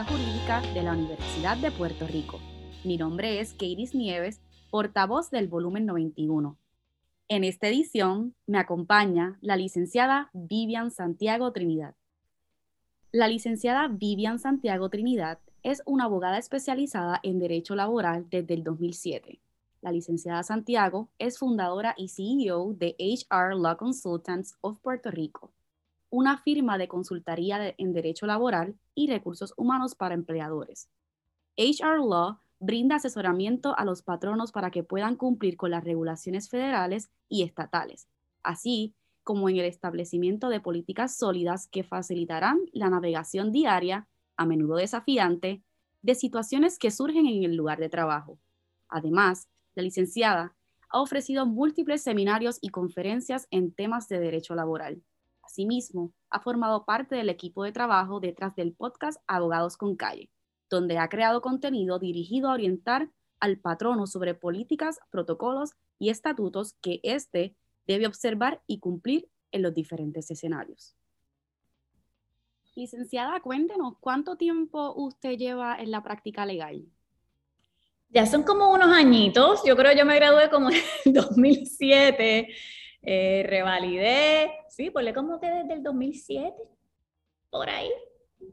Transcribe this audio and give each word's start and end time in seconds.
jurídica 0.00 0.62
de 0.72 0.82
la 0.82 0.92
Universidad 0.92 1.58
de 1.58 1.70
Puerto 1.70 2.06
Rico. 2.06 2.40
Mi 2.82 2.96
nombre 2.96 3.40
es 3.40 3.52
Keiris 3.52 3.94
Nieves, 3.94 4.40
portavoz 4.70 5.30
del 5.30 5.48
volumen 5.48 5.84
91. 5.84 6.56
En 7.28 7.44
esta 7.44 7.68
edición 7.68 8.34
me 8.46 8.58
acompaña 8.58 9.38
la 9.42 9.56
licenciada 9.56 10.30
Vivian 10.32 10.90
Santiago 10.90 11.52
Trinidad. 11.52 11.94
La 13.12 13.28
licenciada 13.28 13.86
Vivian 13.88 14.38
Santiago 14.38 14.88
Trinidad 14.88 15.40
es 15.62 15.82
una 15.84 16.04
abogada 16.04 16.38
especializada 16.38 17.20
en 17.22 17.38
derecho 17.38 17.74
laboral 17.74 18.26
desde 18.30 18.54
el 18.54 18.64
2007. 18.64 19.40
La 19.82 19.92
licenciada 19.92 20.42
Santiago 20.42 21.10
es 21.18 21.38
fundadora 21.38 21.94
y 21.98 22.08
CEO 22.08 22.72
de 22.72 22.96
HR 22.98 23.56
Law 23.56 23.76
Consultants 23.76 24.56
of 24.62 24.78
Puerto 24.80 25.10
Rico, 25.10 25.52
una 26.12 26.36
firma 26.36 26.76
de 26.76 26.88
consultoría 26.88 27.74
en 27.78 27.94
derecho 27.94 28.26
laboral 28.26 28.76
y 28.94 29.10
recursos 29.10 29.54
humanos 29.56 29.94
para 29.94 30.14
empleadores. 30.14 30.90
HR 31.56 32.06
Law 32.06 32.38
brinda 32.60 32.96
asesoramiento 32.96 33.76
a 33.78 33.86
los 33.86 34.02
patronos 34.02 34.52
para 34.52 34.70
que 34.70 34.84
puedan 34.84 35.16
cumplir 35.16 35.56
con 35.56 35.70
las 35.70 35.82
regulaciones 35.82 36.50
federales 36.50 37.10
y 37.30 37.44
estatales, 37.44 38.08
así 38.42 38.94
como 39.24 39.48
en 39.48 39.56
el 39.56 39.64
establecimiento 39.64 40.50
de 40.50 40.60
políticas 40.60 41.16
sólidas 41.16 41.66
que 41.66 41.82
facilitarán 41.82 42.58
la 42.72 42.90
navegación 42.90 43.50
diaria, 43.50 44.06
a 44.36 44.44
menudo 44.44 44.76
desafiante, 44.76 45.62
de 46.02 46.14
situaciones 46.14 46.78
que 46.78 46.90
surgen 46.90 47.26
en 47.26 47.42
el 47.42 47.56
lugar 47.56 47.78
de 47.78 47.88
trabajo. 47.88 48.38
Además, 48.88 49.48
la 49.74 49.82
licenciada 49.82 50.54
ha 50.90 51.00
ofrecido 51.00 51.46
múltiples 51.46 52.02
seminarios 52.02 52.58
y 52.60 52.68
conferencias 52.68 53.48
en 53.50 53.72
temas 53.72 54.08
de 54.08 54.20
derecho 54.20 54.54
laboral. 54.54 55.02
Asimismo, 55.42 56.12
ha 56.30 56.40
formado 56.40 56.84
parte 56.84 57.16
del 57.16 57.28
equipo 57.28 57.64
de 57.64 57.72
trabajo 57.72 58.20
detrás 58.20 58.54
del 58.54 58.72
podcast 58.72 59.20
Abogados 59.26 59.76
con 59.76 59.96
Calle, 59.96 60.30
donde 60.70 60.98
ha 60.98 61.08
creado 61.08 61.42
contenido 61.42 61.98
dirigido 61.98 62.48
a 62.48 62.54
orientar 62.54 63.10
al 63.40 63.58
patrono 63.58 64.06
sobre 64.06 64.34
políticas, 64.34 65.00
protocolos 65.10 65.72
y 65.98 66.10
estatutos 66.10 66.74
que 66.80 67.00
éste 67.02 67.56
debe 67.86 68.06
observar 68.06 68.62
y 68.66 68.78
cumplir 68.78 69.28
en 69.50 69.62
los 69.62 69.74
diferentes 69.74 70.30
escenarios. 70.30 70.96
Licenciada, 72.74 73.40
cuéntenos, 73.40 73.98
¿cuánto 74.00 74.36
tiempo 74.36 74.94
usted 74.96 75.36
lleva 75.36 75.76
en 75.78 75.90
la 75.90 76.02
práctica 76.02 76.46
legal? 76.46 76.86
Ya 78.08 78.26
son 78.26 78.44
como 78.44 78.72
unos 78.72 78.92
añitos, 78.92 79.62
yo 79.66 79.76
creo 79.76 79.92
yo 79.94 80.06
me 80.06 80.16
gradué 80.16 80.48
como 80.48 80.70
en 80.70 80.76
2007 81.12 82.48
eh, 83.02 83.44
revalidé, 83.48 84.52
sí, 84.68 84.90
ponle 84.90 85.12
como 85.12 85.40
que 85.40 85.48
desde 85.48 85.74
el 85.74 85.82
2007, 85.82 86.54
por 87.50 87.68
ahí. 87.68 87.90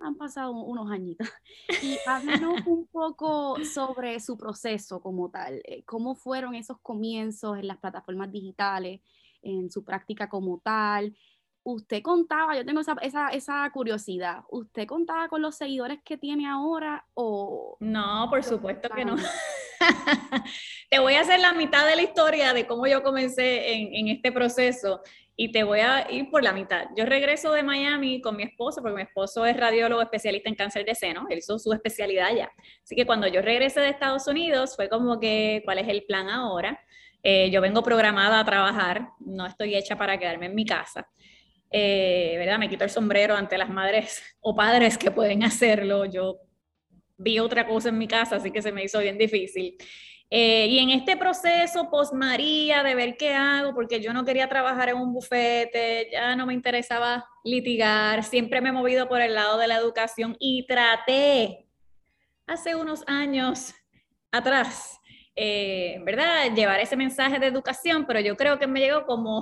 Han 0.02 0.16
pasado 0.16 0.52
unos 0.52 0.92
añitos. 0.92 1.28
Y 1.84 1.98
háblanos 2.06 2.66
un 2.66 2.88
poco 2.88 3.58
sobre 3.64 4.20
su 4.20 4.38
proceso 4.38 5.02
como 5.02 5.30
tal. 5.30 5.62
Eh, 5.66 5.84
¿Cómo 5.86 6.16
fueron 6.16 6.56
esos 6.56 6.80
comienzos 6.82 7.58
en 7.58 7.68
las 7.68 7.78
plataformas 7.78 8.32
digitales, 8.32 9.02
en 9.42 9.70
su 9.70 9.84
práctica 9.84 10.30
como 10.30 10.60
tal? 10.60 11.16
usted 11.64 12.02
contaba, 12.02 12.56
yo 12.56 12.66
tengo 12.66 12.82
esa, 12.82 12.96
esa, 13.02 13.30
esa, 13.30 13.70
curiosidad, 13.72 14.44
¿usted 14.50 14.88
contaba 14.88 15.28
con 15.28 15.42
los 15.42 15.56
seguidores 15.56 16.00
que 16.04 16.18
tiene 16.18 16.48
ahora 16.48 17.06
o...? 17.14 17.78
No, 17.80 18.28
por 18.30 18.44
supuesto 18.44 18.90
que 18.90 19.06
no. 19.06 19.16
te 20.90 21.00
voy 21.00 21.16
a 21.16 21.22
hacer 21.22 21.40
la 21.40 21.54
mitad 21.54 21.88
de 21.88 21.96
la 21.96 22.02
historia 22.02 22.54
de 22.54 22.66
cómo 22.66 22.88
yo 22.88 23.04
comencé 23.04 23.74
en, 23.74 24.08
este 24.08 24.32
proceso 24.32 25.02
y 25.36 25.52
te 25.52 25.64
voy 25.64 25.80
a 25.80 26.12
ir 26.12 26.30
por 26.30 26.44
la 26.44 26.52
mitad. 26.52 26.88
Yo 26.98 27.06
regreso 27.06 27.54
de 27.54 27.64
Miami 27.64 28.22
con 28.22 28.36
mi 28.36 28.44
esposo, 28.44 28.82
porque 28.82 28.98
mi 28.98 29.02
esposo 29.04 29.46
es 29.46 29.56
radiólogo 29.56 30.02
especialista 30.02 30.50
en 30.50 30.56
cáncer 30.56 30.86
de 30.86 30.96
seno, 30.96 31.26
él 31.30 31.40
hizo 31.40 31.58
su 31.58 31.72
especialidad 31.72 32.28
allá. 32.28 32.52
Así 32.84 32.96
que 32.96 33.06
cuando 33.06 33.28
yo 33.28 33.42
regresé 33.42 33.80
de 33.80 33.90
Estados 33.90 34.28
Unidos 34.28 34.76
fue 34.76 34.90
como 34.90 35.20
que, 35.20 35.62
¿cuál 35.64 35.80
es 35.80 35.88
el 35.88 36.04
plan 36.04 36.30
ahora? 36.30 36.80
Eh, 37.24 37.50
yo 37.52 37.62
vengo 37.62 37.84
programada 37.84 38.40
a 38.40 38.46
trabajar, 38.46 39.10
no 39.20 39.46
estoy 39.46 39.76
hecha 39.76 39.98
para 39.98 40.18
quedarme 40.18 40.48
en 40.48 40.56
mi 40.56 40.66
casa. 40.66 41.08
Eh, 41.72 42.36
¿verdad? 42.38 42.58
Me 42.58 42.68
quito 42.68 42.84
el 42.84 42.90
sombrero 42.90 43.36
ante 43.36 43.58
las 43.58 43.70
madres 43.70 44.24
o 44.42 44.56
padres 44.56 44.98
que 44.98 45.12
pueden 45.12 45.44
hacerlo. 45.44 46.06
Yo 46.06 46.40
vi 47.20 47.38
otra 47.38 47.68
cosa 47.68 47.90
en 47.90 47.98
mi 47.98 48.08
casa, 48.08 48.38
así 48.38 48.50
que 48.50 48.62
se 48.62 48.72
me 48.72 48.84
hizo 48.84 49.00
bien 49.00 49.18
difícil. 49.18 49.78
Eh, 50.32 50.68
y 50.68 50.78
en 50.78 50.92
este 50.92 51.18
proceso 51.18 51.90
post 51.90 52.14
María 52.14 52.84
de 52.84 52.96
ver 52.96 53.18
qué 53.18 53.34
hago, 53.34 53.74
porque 53.74 54.00
yo 54.00 54.14
no 54.14 54.26
quería 54.26 54.48
trabajar 54.48 54.90
en 54.90 54.98
un 54.98 55.12
bufete, 55.12 56.10
ya 56.12 56.36
no 56.36 56.46
me 56.46 56.54
interesaba 56.54 57.28
litigar, 57.44 58.24
siempre 58.24 58.62
me 58.62 58.70
he 58.70 58.72
movido 58.72 59.10
por 59.10 59.22
el 59.22 59.34
lado 59.34 59.58
de 59.58 59.68
la 59.68 59.78
educación 59.78 60.38
y 60.40 60.66
traté 60.68 61.68
hace 62.46 62.76
unos 62.76 63.04
años 63.08 63.74
atrás, 64.32 65.00
eh, 65.36 66.00
¿verdad? 66.06 66.54
Llevar 66.56 66.80
ese 66.80 66.96
mensaje 66.96 67.40
de 67.40 67.48
educación, 67.48 68.06
pero 68.06 68.20
yo 68.20 68.38
creo 68.38 68.60
que 68.60 68.68
me 68.68 68.80
llegó 68.80 69.06
como 69.06 69.42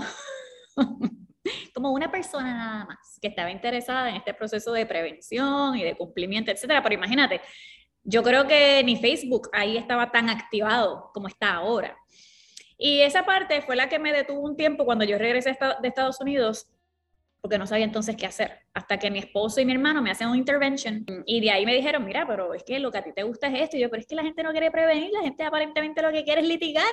como 1.73 1.91
una 1.91 2.11
persona 2.11 2.53
nada 2.53 2.85
más 2.85 3.19
que 3.21 3.27
estaba 3.27 3.51
interesada 3.51 4.09
en 4.09 4.15
este 4.15 4.33
proceso 4.33 4.71
de 4.73 4.85
prevención 4.85 5.75
y 5.75 5.83
de 5.83 5.95
cumplimiento, 5.95 6.51
etcétera. 6.51 6.81
Pero 6.81 6.95
imagínate, 6.95 7.41
yo 8.03 8.23
creo 8.23 8.47
que 8.47 8.81
ni 8.83 8.95
Facebook 8.95 9.49
ahí 9.53 9.77
estaba 9.77 10.11
tan 10.11 10.29
activado 10.29 11.11
como 11.13 11.27
está 11.27 11.53
ahora. 11.55 11.97
Y 12.77 13.01
esa 13.01 13.25
parte 13.25 13.61
fue 13.61 13.75
la 13.75 13.89
que 13.89 13.99
me 13.99 14.13
detuvo 14.13 14.41
un 14.41 14.55
tiempo 14.55 14.85
cuando 14.85 15.03
yo 15.03 15.17
regresé 15.17 15.57
de 15.81 15.87
Estados 15.87 16.21
Unidos, 16.21 16.67
porque 17.41 17.57
no 17.57 17.65
sabía 17.65 17.85
entonces 17.85 18.15
qué 18.15 18.25
hacer, 18.25 18.59
hasta 18.73 18.97
que 18.99 19.09
mi 19.09 19.19
esposo 19.19 19.59
y 19.59 19.65
mi 19.65 19.73
hermano 19.73 20.01
me 20.01 20.11
hacen 20.11 20.27
un 20.27 20.37
intervention 20.37 21.05
y 21.25 21.39
de 21.41 21.51
ahí 21.51 21.65
me 21.65 21.73
dijeron, 21.73 22.05
mira, 22.05 22.25
pero 22.27 22.53
es 22.53 22.63
que 22.63 22.79
lo 22.79 22.91
que 22.91 22.99
a 22.99 23.03
ti 23.03 23.13
te 23.13 23.23
gusta 23.23 23.47
es 23.47 23.61
esto, 23.61 23.77
y 23.77 23.81
yo, 23.81 23.89
pero 23.89 24.01
es 24.01 24.07
que 24.07 24.15
la 24.15 24.23
gente 24.23 24.43
no 24.43 24.51
quiere 24.51 24.69
prevenir, 24.69 25.11
la 25.11 25.21
gente 25.21 25.43
aparentemente 25.43 26.01
lo 26.01 26.11
que 26.11 26.23
quiere 26.23 26.41
es 26.41 26.47
litigar 26.47 26.83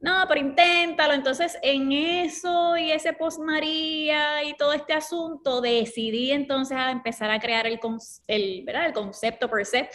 no, 0.00 0.24
pero 0.26 0.40
inténtalo. 0.40 1.12
Entonces, 1.12 1.58
en 1.62 1.92
eso 1.92 2.76
y 2.76 2.90
ese 2.90 3.12
post 3.12 3.38
María 3.40 4.42
y 4.44 4.54
todo 4.54 4.72
este 4.72 4.94
asunto, 4.94 5.60
decidí 5.60 6.32
entonces 6.32 6.76
a 6.76 6.90
empezar 6.90 7.30
a 7.30 7.38
crear 7.38 7.66
el, 7.66 7.78
el, 8.26 8.64
¿verdad? 8.64 8.86
el 8.86 8.92
concepto 8.94 9.48
per 9.50 9.66
se 9.66 9.90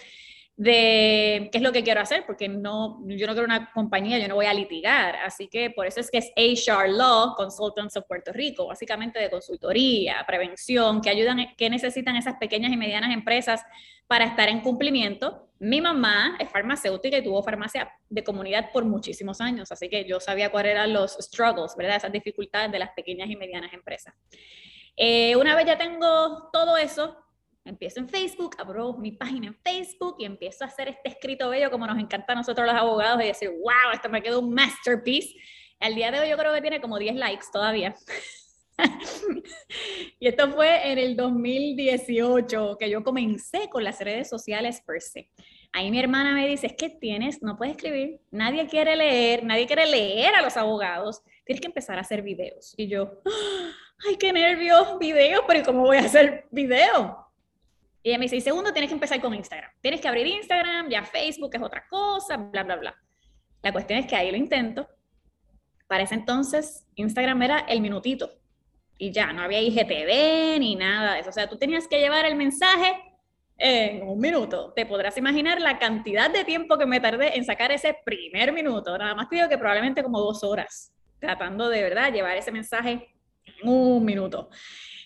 de 0.57 1.49
qué 1.51 1.57
es 1.57 1.61
lo 1.61 1.73
que 1.73 1.83
quiero 1.83 1.99
hacer, 1.99 2.23
porque 2.25 2.47
no, 2.47 3.01
yo 3.07 3.27
no 3.27 3.33
quiero 3.33 3.43
una 3.45 3.71
compañía, 3.71 4.19
yo 4.19 4.27
no 4.27 4.35
voy 4.35 4.45
a 4.45 4.53
litigar. 4.53 5.16
Así 5.17 5.47
que 5.47 5.71
por 5.71 5.85
eso 5.85 5.99
es 5.99 6.09
que 6.09 6.19
es 6.19 6.31
HR 6.35 6.87
Law 6.89 7.35
Consultants 7.35 7.97
of 7.97 8.05
Puerto 8.07 8.31
Rico, 8.31 8.67
básicamente 8.67 9.19
de 9.19 9.29
consultoría, 9.29 10.23
prevención, 10.25 11.01
que 11.01 11.09
ayudan, 11.09 11.55
que 11.57 11.69
necesitan 11.69 12.16
esas 12.16 12.35
pequeñas 12.35 12.72
y 12.72 12.77
medianas 12.77 13.11
empresas 13.11 13.63
para 14.07 14.25
estar 14.25 14.49
en 14.49 14.61
cumplimiento. 14.61 15.49
Mi 15.59 15.81
mamá 15.81 16.38
es 16.39 16.49
farmacéutica 16.49 17.17
y 17.17 17.23
tuvo 17.23 17.41
farmacia 17.41 17.91
de 18.09 18.23
comunidad 18.23 18.71
por 18.71 18.83
muchísimos 18.85 19.39
años, 19.39 19.71
así 19.71 19.89
que 19.89 20.05
yo 20.05 20.19
sabía 20.19 20.51
cuáles 20.51 20.71
eran 20.71 20.91
los 20.91 21.13
struggles, 21.19 21.75
¿verdad? 21.77 21.95
Esas 21.95 22.11
dificultades 22.11 22.71
de 22.71 22.79
las 22.79 22.91
pequeñas 22.91 23.29
y 23.29 23.35
medianas 23.35 23.71
empresas. 23.73 24.13
Eh, 24.97 25.35
una 25.35 25.55
vez 25.55 25.66
ya 25.66 25.77
tengo 25.77 26.49
todo 26.51 26.77
eso, 26.77 27.17
empiezo 27.63 27.99
en 27.99 28.09
Facebook, 28.09 28.55
abro 28.59 28.93
mi 28.93 29.11
página 29.13 29.47
en 29.47 29.55
Facebook 29.55 30.17
y 30.19 30.25
empiezo 30.25 30.66
a 30.66 30.67
hacer 30.67 30.89
este 30.89 31.09
escrito 31.09 31.49
bello 31.49 31.72
como 31.72 31.87
nos 31.87 31.97
encanta 31.97 32.33
a 32.33 32.35
nosotros 32.35 32.67
los 32.67 32.75
abogados 32.75 33.22
y 33.23 33.27
decir, 33.27 33.49
wow, 33.49 33.93
esto 33.93 34.09
me 34.09 34.22
quedó 34.22 34.39
un 34.39 34.53
masterpiece. 34.53 35.35
Al 35.79 35.95
día 35.95 36.11
de 36.11 36.19
hoy 36.19 36.29
yo 36.29 36.37
creo 36.37 36.53
que 36.53 36.61
tiene 36.61 36.81
como 36.81 36.99
10 36.99 37.16
likes 37.16 37.45
todavía. 37.51 37.95
y 40.19 40.27
esto 40.27 40.51
fue 40.51 40.91
en 40.91 40.97
el 40.97 41.15
2018 41.15 42.77
que 42.79 42.89
yo 42.89 43.03
comencé 43.03 43.69
con 43.69 43.83
las 43.83 43.99
redes 43.99 44.29
sociales 44.29 44.81
per 44.85 45.01
se. 45.01 45.29
Ahí 45.72 45.91
mi 45.91 45.99
hermana 45.99 46.33
me 46.33 46.47
dice, 46.47 46.67
es 46.67 46.73
que 46.73 46.89
tienes, 46.89 47.41
no 47.41 47.57
puedes 47.57 47.75
escribir, 47.75 48.22
nadie 48.31 48.66
quiere 48.67 48.95
leer, 48.95 49.43
nadie 49.43 49.67
quiere 49.67 49.85
leer 49.85 50.35
a 50.35 50.41
los 50.41 50.55
abogados, 50.55 51.22
tienes 51.45 51.59
que 51.59 51.67
empezar 51.67 51.97
a 51.97 52.01
hacer 52.01 52.22
videos. 52.22 52.73
Y 52.77 52.87
yo, 52.87 53.19
ay, 54.07 54.16
qué 54.17 54.31
nervios, 54.31 54.97
videos, 54.99 55.43
pero 55.47 55.66
¿cómo 55.66 55.81
voy 55.81 55.97
a 55.97 56.05
hacer 56.05 56.45
video? 56.51 57.25
Y 58.03 58.09
ella 58.09 58.19
me 58.19 58.25
dice, 58.25 58.37
y 58.37 58.41
segundo, 58.41 58.71
tienes 58.71 58.89
que 58.89 58.93
empezar 58.93 59.19
con 59.19 59.33
Instagram. 59.33 59.71
Tienes 59.81 59.99
que 59.99 60.07
abrir 60.07 60.28
Instagram, 60.28 60.89
ya 60.89 61.03
Facebook 61.03 61.49
es 61.53 61.61
otra 61.61 61.85
cosa, 61.89 62.37
bla, 62.37 62.63
bla, 62.63 62.75
bla. 62.75 62.95
La 63.63 63.71
cuestión 63.71 63.99
es 63.99 64.05
que 64.05 64.16
ahí 64.16 64.29
lo 64.29 64.37
intento. 64.37 64.87
Para 65.87 66.03
ese 66.03 66.16
entonces, 66.16 66.85
Instagram 66.95 67.41
era 67.41 67.59
el 67.59 67.81
minutito. 67.81 68.31
Y 68.97 69.11
ya, 69.11 69.33
no 69.33 69.41
había 69.41 69.61
IGTV 69.61 70.59
ni 70.59 70.75
nada 70.75 71.15
de 71.15 71.19
eso. 71.19 71.29
O 71.29 71.33
sea, 71.33 71.49
tú 71.49 71.57
tenías 71.57 71.87
que 71.87 71.99
llevar 71.99 72.25
el 72.25 72.35
mensaje 72.35 72.93
en 73.57 74.07
un 74.07 74.19
minuto. 74.19 74.73
Te 74.73 74.85
podrás 74.85 75.17
imaginar 75.17 75.61
la 75.61 75.79
cantidad 75.79 76.29
de 76.29 76.43
tiempo 76.43 76.77
que 76.77 76.85
me 76.85 76.99
tardé 76.99 77.37
en 77.37 77.45
sacar 77.45 77.71
ese 77.71 77.97
primer 78.05 78.53
minuto. 78.53 78.97
Nada 78.97 79.15
más 79.15 79.29
te 79.29 79.37
que 79.49 79.57
probablemente 79.57 80.03
como 80.03 80.19
dos 80.19 80.43
horas, 80.43 80.93
tratando 81.19 81.69
de 81.69 81.83
verdad 81.83 82.13
llevar 82.13 82.37
ese 82.37 82.51
mensaje 82.51 83.09
en 83.45 83.69
un 83.69 84.03
minuto. 84.03 84.49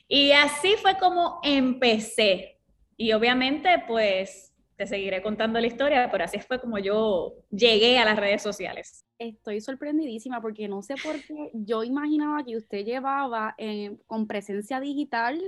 Y 0.07 0.31
así 0.31 0.75
fue 0.81 0.97
como 0.97 1.39
empecé. 1.43 2.57
Y 2.97 3.13
obviamente, 3.13 3.83
pues, 3.87 4.53
te 4.75 4.87
seguiré 4.87 5.21
contando 5.21 5.59
la 5.59 5.67
historia, 5.67 6.09
pero 6.11 6.23
así 6.23 6.39
fue 6.39 6.59
como 6.59 6.79
yo 6.79 7.33
llegué 7.51 7.99
a 7.99 8.05
las 8.05 8.17
redes 8.17 8.41
sociales. 8.41 9.05
Estoy 9.19 9.61
sorprendidísima 9.61 10.41
porque 10.41 10.67
no 10.67 10.81
sé 10.81 10.95
por 11.03 11.21
qué 11.21 11.51
yo 11.53 11.83
imaginaba 11.83 12.43
que 12.43 12.55
usted 12.55 12.85
llevaba 12.85 13.53
eh, 13.57 13.97
con 14.07 14.27
presencia 14.27 14.79
digital 14.79 15.39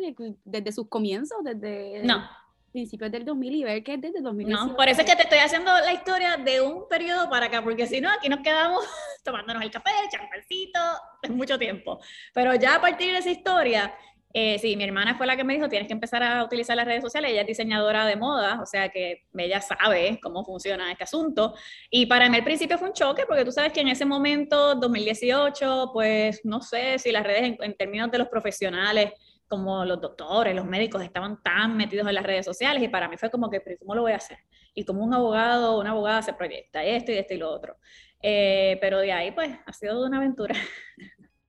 desde 0.44 0.72
sus 0.72 0.88
comienzos, 0.90 1.38
desde... 1.44 2.04
No, 2.04 2.22
principios 2.72 3.12
del 3.12 3.26
2000 3.26 3.56
y 3.56 3.64
ver 3.64 3.84
que 3.84 3.94
es 3.94 4.02
desde 4.02 4.22
2018. 4.22 4.66
No, 4.66 4.76
por 4.76 4.88
eso 4.88 5.02
es 5.02 5.10
que 5.10 5.16
te 5.16 5.24
estoy 5.24 5.40
haciendo 5.40 5.72
la 5.72 5.94
historia 5.94 6.38
de 6.38 6.62
un 6.62 6.88
periodo 6.88 7.30
para 7.30 7.48
acá, 7.48 7.62
porque 7.64 7.86
si 7.86 8.02
no, 8.02 8.10
aquí 8.10 8.30
nos 8.30 8.40
quedamos 8.40 8.84
tomándonos 9.24 9.64
el 9.64 9.72
café, 9.72 9.92
champancito, 10.10 10.80
es 11.22 11.30
mucho 11.30 11.58
tiempo. 11.60 12.00
Pero 12.34 12.56
ya 12.56 12.76
a 12.76 12.82
partir 12.82 13.12
de 13.12 13.20
esa 13.20 13.30
historia, 13.30 13.94
eh, 14.34 14.60
sí, 14.60 14.76
mi 14.76 14.84
hermana 14.84 15.16
fue 15.16 15.28
la 15.28 15.36
que 15.36 15.44
me 15.44 15.54
dijo, 15.54 15.70
tienes 15.70 15.88
que 15.88 15.94
empezar 15.94 16.24
a 16.24 16.44
utilizar 16.44 16.76
las 16.76 16.86
redes 16.86 17.02
sociales, 17.02 17.32
ella 17.32 17.42
es 17.42 17.48
diseñadora 17.48 18.06
de 18.06 18.16
moda, 18.16 18.62
o 18.62 18.66
sea 18.66 18.90
que 18.90 19.26
ella 19.38 19.62
sabe 19.62 20.20
cómo 20.22 20.44
funciona 20.44 20.92
este 20.92 21.04
asunto. 21.04 21.54
Y 21.90 22.06
para 22.06 22.30
mí 22.30 22.38
al 22.38 22.44
principio 22.44 22.78
fue 22.78 22.90
un 22.90 22.94
choque, 22.94 23.26
porque 23.28 23.46
tú 23.46 23.52
sabes 23.52 23.74
que 23.74 23.82
en 23.82 23.90
ese 23.90 24.06
momento, 24.06 24.76
2018, 24.76 25.92
pues 25.94 26.42
no 26.44 26.62
sé 26.62 27.00
si 27.00 27.12
las 27.12 27.24
redes 27.24 27.58
en 27.60 27.76
términos 27.76 28.12
de 28.12 28.18
los 28.18 28.28
profesionales, 28.28 29.12
como 29.52 29.84
los 29.84 30.00
doctores, 30.00 30.56
los 30.56 30.66
médicos 30.66 31.04
estaban 31.04 31.44
tan 31.44 31.76
metidos 31.76 32.08
en 32.08 32.16
las 32.16 32.24
redes 32.24 32.46
sociales 32.46 32.82
y 32.82 32.88
para 32.88 33.10
mí 33.10 33.18
fue 33.18 33.30
como 33.30 33.50
que, 33.50 33.62
¿cómo 33.80 33.96
lo 33.96 34.04
voy 34.04 34.14
a 34.14 34.16
hacer? 34.16 34.38
Y 34.74 34.86
como 34.86 35.04
un 35.04 35.14
abogado 35.14 35.76
o 35.76 35.82
una 35.82 35.92
abogada 35.92 36.22
se 36.22 36.32
proyecta 36.32 36.86
esto 36.86 37.12
y 37.12 37.18
esto 37.18 37.34
y 37.34 37.38
lo 37.38 37.52
otro. 37.52 37.76
Eh, 38.22 38.78
pero 38.80 39.00
de 39.00 39.12
ahí, 39.12 39.32
pues, 39.32 39.52
ha 39.66 39.74
sido 39.74 40.06
una 40.06 40.18
aventura. 40.18 40.56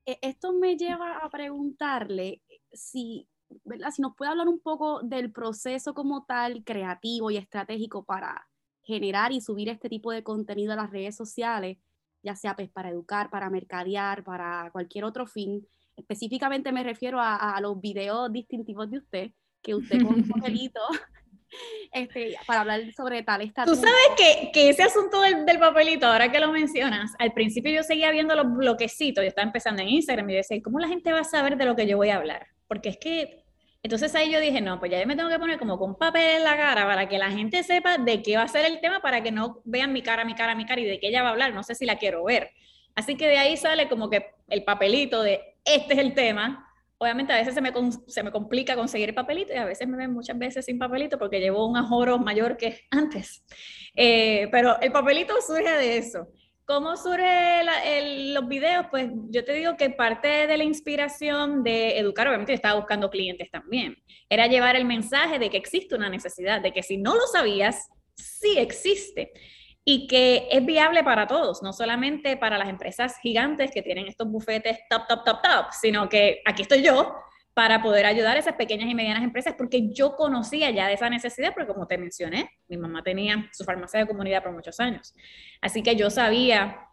E, 0.04 0.18
esto 0.20 0.52
me 0.52 0.76
lleva 0.76 1.18
a 1.18 1.30
preguntarle 1.30 2.42
si, 2.72 3.28
¿verdad? 3.64 3.90
si 3.90 4.02
nos 4.02 4.16
puede 4.16 4.30
hablar 4.30 4.48
un 4.48 4.60
poco 4.60 5.00
del 5.02 5.32
proceso 5.32 5.94
como 5.94 6.24
tal, 6.24 6.64
creativo 6.64 7.30
y 7.30 7.36
estratégico 7.36 8.04
para 8.04 8.48
generar 8.82 9.32
y 9.32 9.40
subir 9.40 9.68
este 9.68 9.88
tipo 9.88 10.10
de 10.12 10.22
contenido 10.22 10.72
a 10.72 10.76
las 10.76 10.90
redes 10.90 11.16
sociales, 11.16 11.78
ya 12.22 12.36
sea 12.36 12.56
pues, 12.56 12.70
para 12.70 12.90
educar, 12.90 13.30
para 13.30 13.50
mercadear, 13.50 14.24
para 14.24 14.70
cualquier 14.72 15.04
otro 15.04 15.26
fin 15.26 15.66
específicamente 15.96 16.72
me 16.72 16.82
refiero 16.82 17.18
a, 17.20 17.58
los 17.60 17.80
videos 17.80 18.32
distintivos 18.32 18.90
de 18.90 18.98
usted, 18.98 19.30
que 19.62 19.74
usted 19.74 20.02
con 20.02 20.14
un 20.14 20.28
papelito, 20.28 20.80
este, 21.92 22.36
para 22.46 22.60
hablar 22.60 22.92
sobre 22.92 23.22
tal 23.22 23.42
estatus. 23.42 23.78
Tú 23.78 23.80
sabes 23.80 24.08
que, 24.16 24.50
que 24.52 24.70
ese 24.70 24.82
asunto 24.82 25.20
del, 25.20 25.44
del, 25.44 25.58
papelito, 25.58 26.06
ahora 26.06 26.30
que 26.30 26.40
lo 26.40 26.50
mencionas, 26.50 27.12
al 27.18 27.32
principio 27.32 27.72
yo 27.72 27.82
seguía 27.82 28.10
viendo 28.10 28.34
los 28.34 28.52
bloquecitos, 28.52 29.22
yo 29.22 29.28
estaba 29.28 29.46
empezando 29.46 29.82
en 29.82 29.88
Instagram 29.88 30.28
y 30.30 30.32
yo 30.34 30.38
decía, 30.38 30.62
¿cómo 30.62 30.78
la 30.78 30.88
gente 30.88 31.12
va 31.12 31.20
a 31.20 31.24
saber 31.24 31.56
de 31.56 31.64
lo 31.64 31.76
que 31.76 31.86
yo 31.86 31.96
voy 31.96 32.10
a 32.10 32.16
hablar? 32.16 32.46
Porque 32.72 32.88
es 32.88 32.96
que 32.96 33.44
entonces 33.82 34.14
ahí 34.14 34.32
yo 34.32 34.40
dije, 34.40 34.62
no, 34.62 34.78
pues 34.78 34.90
ya 34.90 34.98
yo 34.98 35.06
me 35.06 35.14
tengo 35.14 35.28
que 35.28 35.38
poner 35.38 35.58
como 35.58 35.78
con 35.78 35.94
papel 35.94 36.38
en 36.38 36.44
la 36.44 36.56
cara 36.56 36.86
para 36.86 37.06
que 37.06 37.18
la 37.18 37.30
gente 37.30 37.62
sepa 37.62 37.98
de 37.98 38.22
qué 38.22 38.38
va 38.38 38.44
a 38.44 38.48
ser 38.48 38.64
el 38.64 38.80
tema, 38.80 39.02
para 39.02 39.22
que 39.22 39.30
no 39.30 39.60
vean 39.66 39.92
mi 39.92 40.00
cara, 40.00 40.24
mi 40.24 40.34
cara, 40.34 40.54
mi 40.54 40.64
cara 40.64 40.80
y 40.80 40.86
de 40.86 40.98
qué 40.98 41.08
ella 41.08 41.20
va 41.20 41.28
a 41.28 41.32
hablar. 41.32 41.52
No 41.52 41.62
sé 41.62 41.74
si 41.74 41.84
la 41.84 41.98
quiero 41.98 42.24
ver. 42.24 42.48
Así 42.94 43.14
que 43.14 43.28
de 43.28 43.36
ahí 43.36 43.58
sale 43.58 43.90
como 43.90 44.08
que 44.08 44.24
el 44.48 44.64
papelito 44.64 45.22
de 45.22 45.42
este 45.66 45.92
es 45.92 45.98
el 46.00 46.14
tema. 46.14 46.66
Obviamente 46.96 47.34
a 47.34 47.36
veces 47.36 47.52
se 47.52 47.60
me, 47.60 47.74
se 48.06 48.22
me 48.22 48.32
complica 48.32 48.74
conseguir 48.74 49.10
el 49.10 49.14
papelito 49.14 49.52
y 49.52 49.56
a 49.56 49.66
veces 49.66 49.86
me 49.86 49.98
ven 49.98 50.14
muchas 50.14 50.38
veces 50.38 50.64
sin 50.64 50.78
papelito 50.78 51.18
porque 51.18 51.40
llevo 51.40 51.68
un 51.68 51.76
ahorro 51.76 52.18
mayor 52.18 52.56
que 52.56 52.80
antes. 52.90 53.44
Eh, 53.94 54.48
pero 54.50 54.80
el 54.80 54.90
papelito 54.92 55.34
surge 55.46 55.76
de 55.76 55.98
eso. 55.98 56.26
¿Cómo 56.64 56.96
surge 56.96 57.64
los 58.32 58.46
videos? 58.46 58.86
Pues 58.90 59.10
yo 59.30 59.44
te 59.44 59.52
digo 59.52 59.76
que 59.76 59.90
parte 59.90 60.46
de 60.46 60.56
la 60.56 60.62
inspiración 60.64 61.64
de 61.64 61.98
educar, 61.98 62.28
obviamente 62.28 62.52
estaba 62.52 62.78
buscando 62.78 63.10
clientes 63.10 63.50
también, 63.50 63.96
era 64.28 64.46
llevar 64.46 64.76
el 64.76 64.84
mensaje 64.84 65.38
de 65.38 65.50
que 65.50 65.56
existe 65.56 65.96
una 65.96 66.08
necesidad, 66.08 66.60
de 66.60 66.72
que 66.72 66.82
si 66.82 66.98
no 66.98 67.14
lo 67.14 67.26
sabías, 67.26 67.88
sí 68.14 68.58
existe 68.58 69.32
y 69.84 70.06
que 70.06 70.46
es 70.50 70.64
viable 70.64 71.02
para 71.02 71.26
todos, 71.26 71.62
no 71.62 71.72
solamente 71.72 72.36
para 72.36 72.56
las 72.56 72.68
empresas 72.68 73.18
gigantes 73.20 73.72
que 73.72 73.82
tienen 73.82 74.06
estos 74.06 74.28
bufetes 74.28 74.78
top, 74.88 75.08
top, 75.08 75.24
top, 75.24 75.42
top, 75.42 75.66
sino 75.72 76.08
que 76.08 76.42
aquí 76.44 76.62
estoy 76.62 76.82
yo 76.82 77.16
para 77.54 77.82
poder 77.82 78.06
ayudar 78.06 78.36
a 78.36 78.40
esas 78.40 78.54
pequeñas 78.54 78.88
y 78.88 78.94
medianas 78.94 79.22
empresas, 79.22 79.54
porque 79.56 79.92
yo 79.92 80.16
conocía 80.16 80.70
ya 80.70 80.86
de 80.86 80.94
esa 80.94 81.10
necesidad, 81.10 81.52
porque 81.52 81.72
como 81.72 81.86
te 81.86 81.98
mencioné, 81.98 82.50
mi 82.68 82.78
mamá 82.78 83.02
tenía 83.02 83.48
su 83.52 83.64
farmacia 83.64 84.00
de 84.00 84.06
comunidad 84.06 84.42
por 84.42 84.52
muchos 84.52 84.80
años. 84.80 85.14
Así 85.60 85.82
que 85.82 85.94
yo 85.94 86.08
sabía 86.08 86.88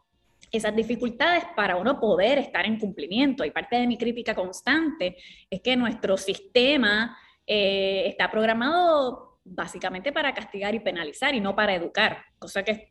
esas 0.51 0.75
dificultades 0.75 1.45
para 1.56 1.77
uno 1.77 2.00
poder 2.00 2.39
estar 2.39 2.65
en 2.65 2.79
cumplimiento. 2.79 3.45
Y 3.45 3.51
parte 3.51 3.77
de 3.77 3.88
mi 3.88 3.97
crítica 3.97 4.35
constante 4.35 5.17
es 5.50 5.61
que 5.61 5.75
nuestro 5.75 6.17
sistema 6.17 7.17
eh, 7.45 8.07
está 8.07 8.29
programado 8.29 9.39
básicamente 9.44 10.11
para 10.11 10.33
castigar 10.33 10.75
y 10.75 10.79
penalizar 10.79 11.33
y 11.33 11.39
no 11.39 11.56
para 11.56 11.73
educar, 11.73 12.23
cosa 12.38 12.63
que 12.63 12.71
es 12.71 12.81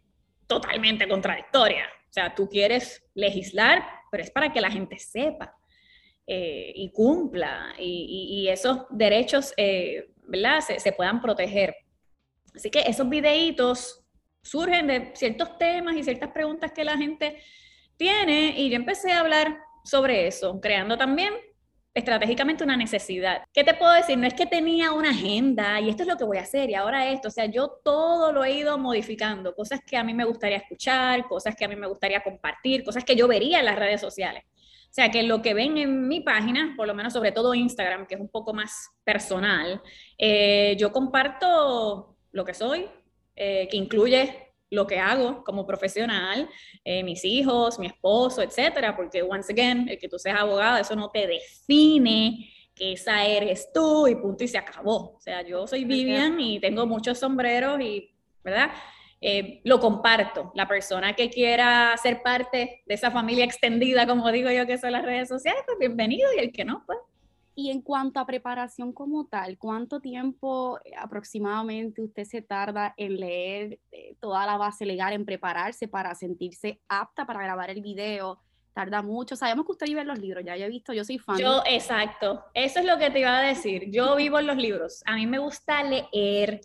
totalmente 0.46 1.06
contradictoria. 1.06 1.84
O 1.84 2.12
sea, 2.12 2.34
tú 2.34 2.48
quieres 2.48 3.04
legislar, 3.14 3.84
pero 4.10 4.22
es 4.22 4.30
para 4.30 4.52
que 4.52 4.60
la 4.60 4.70
gente 4.70 4.98
sepa 4.98 5.57
eh, 6.30 6.74
y 6.74 6.90
cumpla 6.90 7.74
y, 7.78 8.48
esos 8.50 8.82
derechos, 8.90 9.54
eh, 9.56 10.10
se, 10.60 10.92
puedan 10.92 11.22
proteger. 11.22 11.74
Así 12.54 12.70
que 12.70 12.80
esos 12.80 13.08
videitos 13.08 14.04
surgen 14.42 14.88
de 14.88 15.12
ciertos 15.14 15.56
temas 15.56 15.96
y 15.96 16.02
ciertas 16.02 16.30
preguntas 16.30 16.70
que 16.72 16.84
la 16.84 16.98
gente 16.98 17.42
tiene 17.96 18.52
y 18.58 18.68
yo 18.68 18.76
empecé 18.76 19.12
a 19.12 19.20
hablar 19.20 19.58
sobre 19.84 20.26
eso, 20.26 20.60
creando 20.60 20.98
también 20.98 21.32
estratégicamente 21.94 22.62
una 22.62 22.76
necesidad. 22.76 23.42
¿Qué 23.54 23.64
te 23.64 23.72
puedo 23.72 23.94
decir? 23.94 24.18
No 24.18 24.26
es 24.26 24.34
que 24.34 24.44
tenía 24.44 24.92
una 24.92 25.12
agenda 25.12 25.80
y 25.80 25.88
esto 25.88 26.02
es 26.02 26.08
lo 26.10 26.18
que 26.18 26.24
voy 26.24 26.36
a 26.36 26.42
hacer 26.42 26.68
y 26.68 26.74
ahora 26.74 27.10
esto, 27.10 27.28
o 27.28 27.30
sea, 27.30 27.46
yo 27.46 27.80
todo 27.82 28.32
lo 28.32 28.44
he 28.44 28.52
ido 28.52 28.76
modificando, 28.76 29.54
cosas 29.54 29.80
que 29.80 29.96
a 29.96 30.04
mí 30.04 30.12
me 30.12 30.26
gustaría 30.26 30.58
escuchar, 30.58 31.26
cosas 31.26 31.56
que 31.56 31.64
a 31.64 31.68
mí 31.68 31.76
me 31.76 31.86
gustaría 31.86 32.22
compartir, 32.22 32.84
cosas 32.84 33.02
que 33.02 33.16
yo 33.16 33.26
vería 33.26 33.60
en 33.60 33.64
las 33.64 33.78
redes 33.78 34.02
sociales. 34.02 34.44
O 34.90 34.94
sea, 34.98 35.10
que 35.10 35.22
lo 35.22 35.42
que 35.42 35.54
ven 35.54 35.76
en 35.76 36.08
mi 36.08 36.20
página, 36.20 36.74
por 36.76 36.86
lo 36.86 36.94
menos 36.94 37.12
sobre 37.12 37.30
todo 37.30 37.54
Instagram, 37.54 38.06
que 38.06 38.14
es 38.14 38.20
un 38.20 38.28
poco 38.28 38.54
más 38.54 38.90
personal, 39.04 39.82
eh, 40.16 40.76
yo 40.78 40.90
comparto 40.90 42.16
lo 42.32 42.44
que 42.44 42.54
soy, 42.54 42.86
eh, 43.36 43.68
que 43.70 43.76
incluye 43.76 44.48
lo 44.70 44.86
que 44.86 44.98
hago 44.98 45.44
como 45.44 45.66
profesional, 45.66 46.48
eh, 46.84 47.02
mis 47.02 47.24
hijos, 47.24 47.78
mi 47.78 47.86
esposo, 47.86 48.42
etcétera, 48.42 48.96
porque 48.96 49.22
once 49.22 49.52
again, 49.52 49.88
el 49.88 49.98
que 49.98 50.08
tú 50.08 50.18
seas 50.18 50.40
abogada, 50.40 50.80
eso 50.80 50.96
no 50.96 51.10
te 51.10 51.26
define 51.26 52.50
que 52.74 52.92
esa 52.92 53.26
eres 53.26 53.70
tú 53.72 54.06
y 54.06 54.14
punto 54.14 54.44
y 54.44 54.48
se 54.48 54.58
acabó. 54.58 55.16
O 55.16 55.20
sea, 55.20 55.42
yo 55.42 55.66
soy 55.66 55.84
Vivian 55.84 56.38
y 56.40 56.60
tengo 56.60 56.86
muchos 56.86 57.18
sombreros 57.18 57.80
y, 57.80 58.14
¿verdad? 58.44 58.70
Eh, 59.20 59.60
lo 59.64 59.80
comparto. 59.80 60.52
La 60.54 60.68
persona 60.68 61.14
que 61.14 61.28
quiera 61.28 61.94
ser 62.00 62.22
parte 62.22 62.82
de 62.86 62.94
esa 62.94 63.10
familia 63.10 63.44
extendida, 63.44 64.06
como 64.06 64.30
digo 64.30 64.50
yo 64.50 64.66
que 64.66 64.78
son 64.78 64.92
las 64.92 65.04
redes 65.04 65.28
sociales, 65.28 65.62
pues 65.66 65.78
bienvenido 65.78 66.28
y 66.36 66.40
el 66.40 66.52
que 66.52 66.64
no, 66.64 66.84
pues 66.86 66.98
y 67.58 67.72
en 67.72 67.82
cuanto 67.82 68.20
a 68.20 68.24
preparación 68.24 68.92
como 68.92 69.26
tal, 69.26 69.58
¿cuánto 69.58 69.98
tiempo 69.98 70.78
eh, 70.84 70.92
aproximadamente 70.96 72.00
usted 72.00 72.22
se 72.22 72.40
tarda 72.40 72.94
en 72.96 73.18
leer 73.18 73.80
eh, 73.90 74.14
toda 74.20 74.46
la 74.46 74.56
base 74.56 74.86
legal, 74.86 75.12
en 75.12 75.24
prepararse 75.24 75.88
para 75.88 76.14
sentirse 76.14 76.80
apta 76.88 77.26
para 77.26 77.42
grabar 77.42 77.70
el 77.70 77.82
video? 77.82 78.38
Tarda 78.74 79.02
mucho. 79.02 79.34
Sabemos 79.34 79.66
que 79.66 79.72
usted 79.72 79.86
vive 79.86 80.02
en 80.02 80.06
los 80.06 80.20
libros, 80.20 80.44
ya 80.44 80.54
he 80.54 80.68
visto, 80.68 80.92
yo 80.92 81.02
soy 81.02 81.18
fan. 81.18 81.36
Yo, 81.36 81.62
exacto. 81.66 82.44
Eso 82.54 82.78
es 82.78 82.86
lo 82.86 82.96
que 82.96 83.10
te 83.10 83.18
iba 83.18 83.36
a 83.36 83.42
decir. 83.42 83.90
Yo 83.90 84.14
vivo 84.14 84.38
en 84.38 84.46
los 84.46 84.56
libros. 84.56 85.02
A 85.04 85.16
mí 85.16 85.26
me 85.26 85.40
gusta 85.40 85.82
leer. 85.82 86.60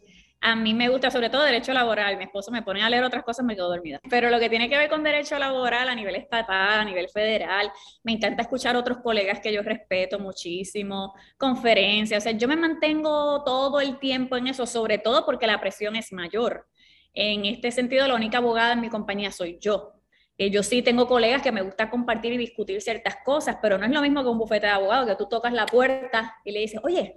A 0.45 0.57
mí 0.57 0.73
me 0.73 0.89
gusta 0.89 1.09
sobre 1.09 1.29
todo 1.29 1.41
derecho 1.43 1.71
laboral. 1.71 2.17
Mi 2.17 2.25
esposo 2.25 2.51
me 2.51 2.62
pone 2.62 2.83
a 2.83 2.89
leer 2.89 3.05
otras 3.05 3.23
cosas, 3.23 3.45
me 3.45 3.55
quedo 3.55 3.69
dormida. 3.69 4.01
Pero 4.09 4.29
lo 4.29 4.41
que 4.41 4.50
tiene 4.50 4.67
que 4.67 4.77
ver 4.77 4.89
con 4.89 5.01
derecho 5.01 5.39
laboral 5.39 5.88
a 5.88 5.95
nivel 5.95 6.15
estatal, 6.15 6.81
a 6.81 6.83
nivel 6.83 7.07
federal, 7.07 7.71
me 8.03 8.12
encanta 8.12 8.41
escuchar 8.41 8.75
otros 8.75 8.97
colegas 8.97 9.39
que 9.39 9.53
yo 9.53 9.62
respeto 9.62 10.19
muchísimo, 10.19 11.13
conferencias. 11.38 12.21
O 12.21 12.25
sea, 12.25 12.33
yo 12.33 12.50
me 12.50 12.57
mantengo 12.57 13.41
todo 13.45 13.79
el 13.79 14.00
tiempo 14.00 14.35
en 14.35 14.47
eso, 14.47 14.65
sobre 14.65 14.97
todo 14.97 15.25
porque 15.25 15.47
la 15.47 15.62
presión 15.62 15.95
es 15.95 16.12
mayor. 16.12 16.67
En 17.13 17.45
este 17.45 17.71
sentido, 17.71 18.05
la 18.05 18.15
única 18.15 18.39
abogada 18.39 18.73
en 18.73 18.81
mi 18.81 18.89
compañía 18.89 19.31
soy 19.31 19.59
yo. 19.62 19.93
Eh, 20.38 20.50
yo 20.50 20.62
sí 20.62 20.81
tengo 20.81 21.07
colegas 21.07 21.41
que 21.41 21.53
me 21.53 21.62
gusta 21.62 21.89
compartir 21.89 22.33
y 22.33 22.38
discutir 22.38 22.81
ciertas 22.81 23.15
cosas, 23.23 23.59
pero 23.62 23.77
no 23.77 23.85
es 23.85 23.91
lo 23.91 24.01
mismo 24.01 24.21
que 24.21 24.29
un 24.29 24.39
bufete 24.39 24.65
de 24.65 24.73
abogados, 24.73 25.07
que 25.07 25.15
tú 25.15 25.29
tocas 25.29 25.53
la 25.53 25.65
puerta 25.67 26.35
y 26.43 26.51
le 26.51 26.59
dices, 26.59 26.81
oye, 26.83 27.15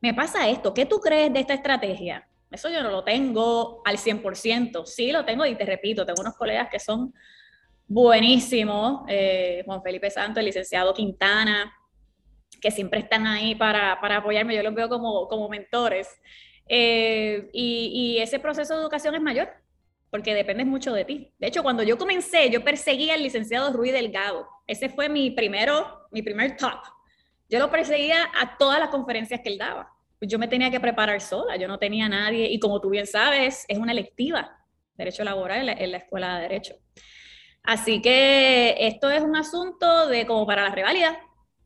me 0.00 0.14
pasa 0.14 0.48
esto, 0.48 0.72
¿qué 0.72 0.86
tú 0.86 1.00
crees 1.00 1.32
de 1.32 1.40
esta 1.40 1.54
estrategia? 1.54 2.28
Eso 2.54 2.70
yo 2.70 2.84
no 2.84 2.90
lo 2.90 3.02
tengo 3.02 3.82
al 3.84 3.98
100%. 3.98 4.86
Sí 4.86 5.10
lo 5.10 5.24
tengo 5.24 5.44
y 5.44 5.56
te 5.56 5.66
repito, 5.66 6.06
tengo 6.06 6.20
unos 6.20 6.36
colegas 6.36 6.68
que 6.70 6.78
son 6.78 7.12
buenísimos. 7.88 9.02
Eh, 9.08 9.62
Juan 9.66 9.82
Felipe 9.82 10.08
Santos, 10.08 10.38
el 10.38 10.46
licenciado 10.46 10.94
Quintana, 10.94 11.74
que 12.60 12.70
siempre 12.70 13.00
están 13.00 13.26
ahí 13.26 13.56
para, 13.56 14.00
para 14.00 14.18
apoyarme. 14.18 14.54
Yo 14.54 14.62
los 14.62 14.72
veo 14.72 14.88
como, 14.88 15.26
como 15.26 15.48
mentores. 15.48 16.08
Eh, 16.68 17.50
y, 17.52 18.18
ese 18.20 18.38
proceso 18.38 18.74
de 18.74 18.82
educación 18.82 19.16
es 19.16 19.20
mayor, 19.20 19.48
porque 20.10 20.32
depende 20.32 20.64
mucho 20.64 20.92
de 20.92 21.04
ti. 21.04 21.34
De 21.40 21.48
hecho, 21.48 21.64
cuando 21.64 21.82
yo 21.82 21.98
comencé, 21.98 22.50
yo 22.50 22.62
perseguía 22.62 23.14
al 23.14 23.22
licenciado 23.24 23.72
Ruiz 23.72 23.92
Delgado. 23.92 24.48
Ese 24.68 24.88
fue 24.88 25.08
mi 25.08 25.32
primero, 25.32 26.06
mi 26.12 26.22
primer 26.22 26.56
top. 26.56 26.78
Yo 27.48 27.58
lo 27.58 27.68
perseguía 27.68 28.30
a 28.40 28.56
todas 28.56 28.78
las 28.78 28.90
conferencias 28.90 29.40
que 29.42 29.48
él 29.48 29.58
daba 29.58 29.93
yo 30.20 30.38
me 30.38 30.48
tenía 30.48 30.70
que 30.70 30.80
preparar 30.80 31.20
sola, 31.20 31.56
yo 31.56 31.68
no 31.68 31.78
tenía 31.78 32.08
nadie, 32.08 32.50
y 32.50 32.58
como 32.58 32.80
tú 32.80 32.90
bien 32.90 33.06
sabes, 33.06 33.64
es 33.68 33.78
una 33.78 33.92
electiva, 33.92 34.56
derecho 34.96 35.24
laboral 35.24 35.68
en 35.68 35.92
la, 35.92 35.98
escuela 35.98 36.36
de 36.36 36.42
derecho. 36.42 36.74
Así 37.62 38.02
que 38.02 38.76
esto 38.78 39.10
es 39.10 39.22
un 39.22 39.36
asunto 39.36 40.06
de 40.08 40.26
como 40.26 40.46
para 40.46 40.62
la 40.62 40.74
rivalidad. 40.74 41.16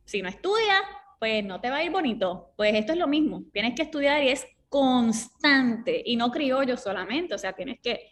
Si 0.05 0.21
no 0.21 0.29
estudias, 0.29 0.81
pues 1.19 1.43
no 1.43 1.59
te 1.59 1.69
va 1.69 1.77
a 1.77 1.83
ir 1.83 1.91
bonito. 1.91 2.53
Pues 2.55 2.73
esto 2.73 2.93
es 2.93 2.97
lo 2.97 3.07
mismo. 3.07 3.43
Tienes 3.51 3.75
que 3.75 3.83
estudiar 3.83 4.23
y 4.23 4.29
es 4.29 4.47
constante 4.69 6.01
y 6.05 6.15
no 6.15 6.31
criollo 6.31 6.77
solamente, 6.77 7.33
o 7.33 7.37
sea, 7.37 7.53
tienes 7.53 7.79
que 7.81 8.11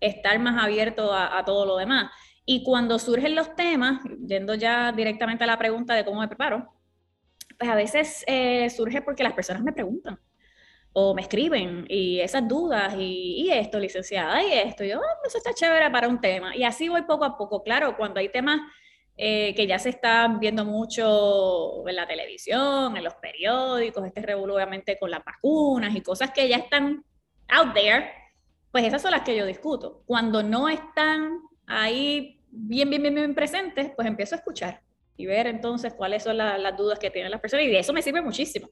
estar 0.00 0.38
más 0.38 0.62
abierto 0.62 1.12
a, 1.12 1.44
todo 1.44 1.66
lo 1.66 1.76
demás. 1.76 2.10
Y 2.44 2.62
cuando 2.62 2.98
surgen 2.98 3.34
los 3.34 3.54
temas, 3.56 4.00
yendo 4.24 4.54
ya 4.54 4.92
directamente 4.92 5.44
a 5.44 5.48
la 5.48 5.58
pregunta 5.58 5.94
de 5.94 6.04
cómo 6.04 6.20
me 6.20 6.28
preparo, 6.28 6.75
pues 7.58 7.70
a 7.70 7.74
veces 7.74 8.24
eh, 8.26 8.68
surge 8.70 9.02
porque 9.02 9.22
las 9.22 9.32
personas 9.32 9.62
me 9.62 9.72
preguntan 9.72 10.18
o 10.98 11.14
me 11.14 11.20
escriben 11.20 11.84
y 11.90 12.20
esas 12.20 12.48
dudas 12.48 12.94
y, 12.98 13.50
esto, 13.52 13.78
licenciada, 13.78 14.42
y 14.42 14.52
esto, 14.52 14.82
yo, 14.82 14.98
oh, 14.98 15.26
eso 15.26 15.36
está 15.36 15.52
chévere 15.52 15.90
para 15.90 16.08
un 16.08 16.22
tema. 16.22 16.56
Y 16.56 16.64
así 16.64 16.88
voy 16.88 17.02
poco 17.02 17.26
a 17.26 17.36
poco. 17.36 17.62
Claro, 17.62 17.98
cuando 17.98 18.18
hay 18.18 18.30
temas 18.30 18.60
eh, 19.14 19.54
que 19.54 19.66
ya 19.66 19.78
se 19.78 19.90
están 19.90 20.40
viendo 20.40 20.64
mucho 20.64 21.86
en 21.86 21.96
la 21.96 22.06
televisión, 22.06 22.96
en 22.96 23.04
los 23.04 23.14
periódicos, 23.16 24.06
este 24.06 24.22
revuelo 24.22 24.54
obviamente 24.54 24.98
con 24.98 25.10
las 25.10 25.22
vacunas 25.22 25.94
y 25.94 26.00
cosas 26.00 26.30
que 26.30 26.48
ya 26.48 26.56
están 26.56 27.04
out 27.48 27.74
there, 27.74 28.10
pues 28.72 28.84
esas 28.84 29.02
son 29.02 29.10
las 29.10 29.20
que 29.20 29.36
yo 29.36 29.44
discuto. 29.44 30.02
Cuando 30.06 30.42
no 30.42 30.66
están 30.70 31.40
ahí 31.66 32.40
bien, 32.48 32.88
bien, 32.88 33.02
bien, 33.02 33.14
bien 33.14 33.34
presentes, 33.34 33.92
pues 33.94 34.08
empiezo 34.08 34.34
a 34.34 34.38
escuchar 34.38 34.85
y 35.16 35.26
ver 35.26 35.46
entonces 35.46 35.94
cuáles 35.94 36.22
son 36.22 36.36
las 36.36 36.76
dudas 36.76 36.98
que 36.98 37.10
tienen 37.10 37.30
las 37.30 37.40
personas 37.40 37.66
y 37.66 37.68
de 37.68 37.78
eso 37.78 37.92
me 37.92 38.02
sirve 38.02 38.22
muchísimo. 38.22 38.70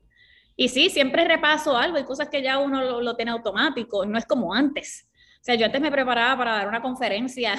Y 0.57 0.69
sí, 0.69 0.89
siempre 0.89 1.25
repaso 1.25 1.77
algo, 1.77 1.97
hay 1.97 2.05
cosas 2.05 2.29
que 2.29 2.43
ya 2.43 2.59
uno 2.59 3.01
lo, 3.01 3.17
tiene 3.17 3.33
automático, 3.33 4.07
no 4.07 4.19
es 4.19 4.25
como 4.25 4.55
antes. 4.55 5.09
O 5.41 5.45
sea, 5.45 5.57
yo 5.57 5.67
antes 5.67 5.81
me 5.81 5.91
preparaba 5.91 6.39
para 6.39 6.53
dar 6.53 6.69
una 6.69 6.81
conferencia. 6.81 7.55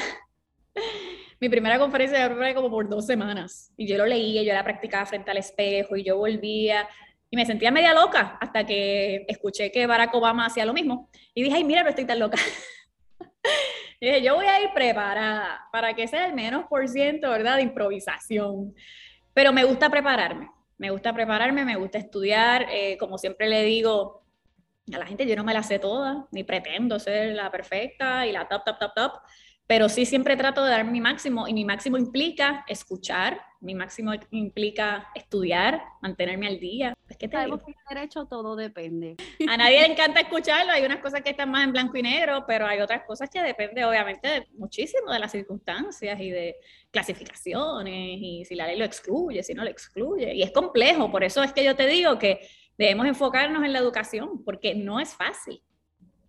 Mi 1.40 1.50
primera 1.50 1.78
conferencia 1.78 2.30
la 2.30 2.56
como 2.56 2.70
por 2.70 2.88
dos 2.88 3.06
semanas. 3.06 3.74
Y 3.76 3.88
yo 3.88 3.98
lo 3.98 4.06
leía, 4.06 4.44
yo 4.44 4.54
la 4.54 4.64
practicaba 4.64 5.06
frente 5.06 5.30
al 5.32 5.38
espejo 5.38 5.98
y 5.98 6.04
yo 6.04 6.18
volvía. 6.18 6.88
Y 7.30 7.36
me 7.36 7.46
sentía 7.46 7.72
media 7.72 7.94
loca 7.94 8.38
hasta 8.40 8.66
que 8.66 9.26
escuché 9.28 9.72
que 9.72 9.86
Barack 9.88 10.14
Obama 10.16 10.46
hacía 10.46 10.66
lo 10.66 10.74
mismo. 10.74 11.10
Y 11.34 11.44
dije, 11.44 11.58
ay, 11.58 11.64
mira, 11.66 11.84
no 11.84 11.90
estoy 11.90 12.06
tan 12.06 12.20
loca. 12.20 12.38
y 14.06 14.10
dije, 14.10 14.22
yo 14.22 14.36
voy 14.36 14.46
a 14.46 14.62
ir 14.62 14.70
preparada 14.72 15.68
para 15.72 15.96
que 15.96 16.08
sea 16.08 16.28
el 16.28 16.36
menos 16.36 16.66
por 16.66 16.88
ciento, 16.88 17.28
¿verdad?, 17.32 17.56
de 17.56 17.64
improvisación. 17.64 18.76
Pero 19.34 19.52
me 19.52 19.64
gusta 19.64 19.90
prepararme. 19.90 20.52
Me 20.78 20.92
gusta 20.92 21.12
prepararme, 21.12 21.66
me 21.66 21.76
gusta 21.76 21.98
estudiar. 21.98 22.68
Eh, 22.70 22.98
como 23.00 23.18
siempre 23.18 23.50
le 23.50 23.64
digo 23.64 24.24
a 24.94 25.00
la 25.00 25.08
gente, 25.08 25.26
yo 25.26 25.36
no 25.36 25.44
me 25.44 25.56
la 25.56 25.64
sé 25.64 25.80
toda, 25.80 26.28
ni 26.32 26.44
pretendo 26.44 27.00
ser 27.00 27.34
la 27.34 27.50
perfecta 27.50 28.28
y 28.28 28.32
la 28.32 28.48
top, 28.48 28.64
top, 28.64 28.78
top, 28.78 28.94
top 28.94 29.12
pero 29.68 29.90
sí 29.90 30.06
siempre 30.06 30.38
trato 30.38 30.64
de 30.64 30.70
dar 30.70 30.86
mi 30.86 31.02
máximo 31.02 31.48
y 31.48 31.54
mi 31.54 31.66
máximo 31.66 31.98
implica 31.98 32.64
escuchar, 32.68 33.42
mi 33.62 33.74
máximo 33.74 34.12
implica 34.30 35.10
estudiar, 35.16 35.82
mantenerme 36.02 36.46
al 36.46 36.60
día. 36.60 36.94
Es 37.10 37.18
que 37.18 37.28
te 37.28 37.36
Sabemos 37.36 37.64
que 37.64 37.74
derecho 37.90 38.26
todo 38.26 38.56
depende. 38.56 39.16
A 39.50 39.58
nadie 39.58 39.82
le 39.82 39.88
encanta 39.88 40.20
escucharlo, 40.20 40.72
hay 40.72 40.86
unas 40.86 41.00
cosas 41.00 41.22
que 41.22 41.32
están 41.32 41.50
más 41.50 41.64
en 41.64 41.72
blanco 41.72 41.98
y 41.98 42.04
negro, 42.04 42.44
pero 42.46 42.68
hay 42.68 42.80
otras 42.80 43.04
cosas 43.06 43.28
que 43.28 43.42
depende 43.42 43.84
obviamente 43.84 44.48
muchísimo 44.54 45.12
de 45.12 45.18
las 45.18 45.32
circunstancias 45.32 46.20
y 46.20 46.30
de 46.30 46.56
clasificaciones 46.92 48.20
y 48.22 48.46
si 48.46 48.54
la 48.54 48.68
ley 48.68 48.78
lo 48.78 48.86
excluye, 48.86 49.42
si 49.42 49.56
no 49.56 49.64
lo 49.64 49.70
excluye. 49.72 50.36
Y 50.36 50.44
es 50.44 50.52
complejo, 50.52 51.10
por 51.10 51.24
eso 51.24 51.42
es 51.42 51.52
que 51.54 51.64
yo 51.64 51.76
te 51.76 51.88
digo 51.88 52.20
que 52.20 52.48
debemos 52.78 53.08
enfocarnos 53.08 53.64
en 53.64 53.74
la 53.74 53.80
educación, 53.80 54.44
porque 54.44 54.76
no 54.76 55.00
es 55.00 55.16
fácil. 55.16 55.64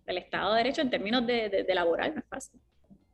El 0.07 0.17
Estado 0.17 0.53
de 0.53 0.63
Derecho 0.63 0.81
en 0.81 0.89
términos 0.89 1.27
de, 1.27 1.49
de 1.49 1.75
laboral 1.75 2.15
no 2.15 2.21
es 2.21 2.27
fácil 2.27 2.59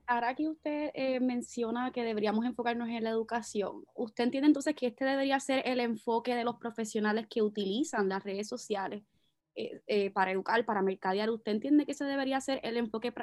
ahora 0.08 0.36
que 0.36 0.48
usted 0.48 0.92
eh, 0.94 1.20
menciona 1.20 1.92
que 1.92 2.04
deberíamos 2.04 2.46
enfocarnos 2.46 2.90
en 2.90 3.04
la 3.04 3.10
educación, 3.10 3.84
¿usted 3.96 4.26
entiende 4.26 4.48
entonces 4.48 4.76
que 4.76 4.88
este 4.88 5.06
debería 5.06 5.40
ser 5.40 5.64
el 5.66 5.80
enfoque 5.80 6.36
de 6.36 6.44
los 6.44 6.58
profesionales 6.58 7.28
que 7.30 7.42
utilizan 7.42 8.10
las 8.10 8.24
redes 8.24 8.48
sociales 8.48 9.04
eh, 9.56 9.82
eh, 9.88 10.10
para 10.12 10.32
educar, 10.32 10.66
para 10.66 10.82
mercadear? 10.82 11.30
¿Usted 11.30 11.52
entiende 11.52 11.86
que 11.86 11.94
ese 11.94 12.06
debería 12.06 12.40
ser 12.42 12.60
el 12.64 12.78
enfoque 12.78 13.14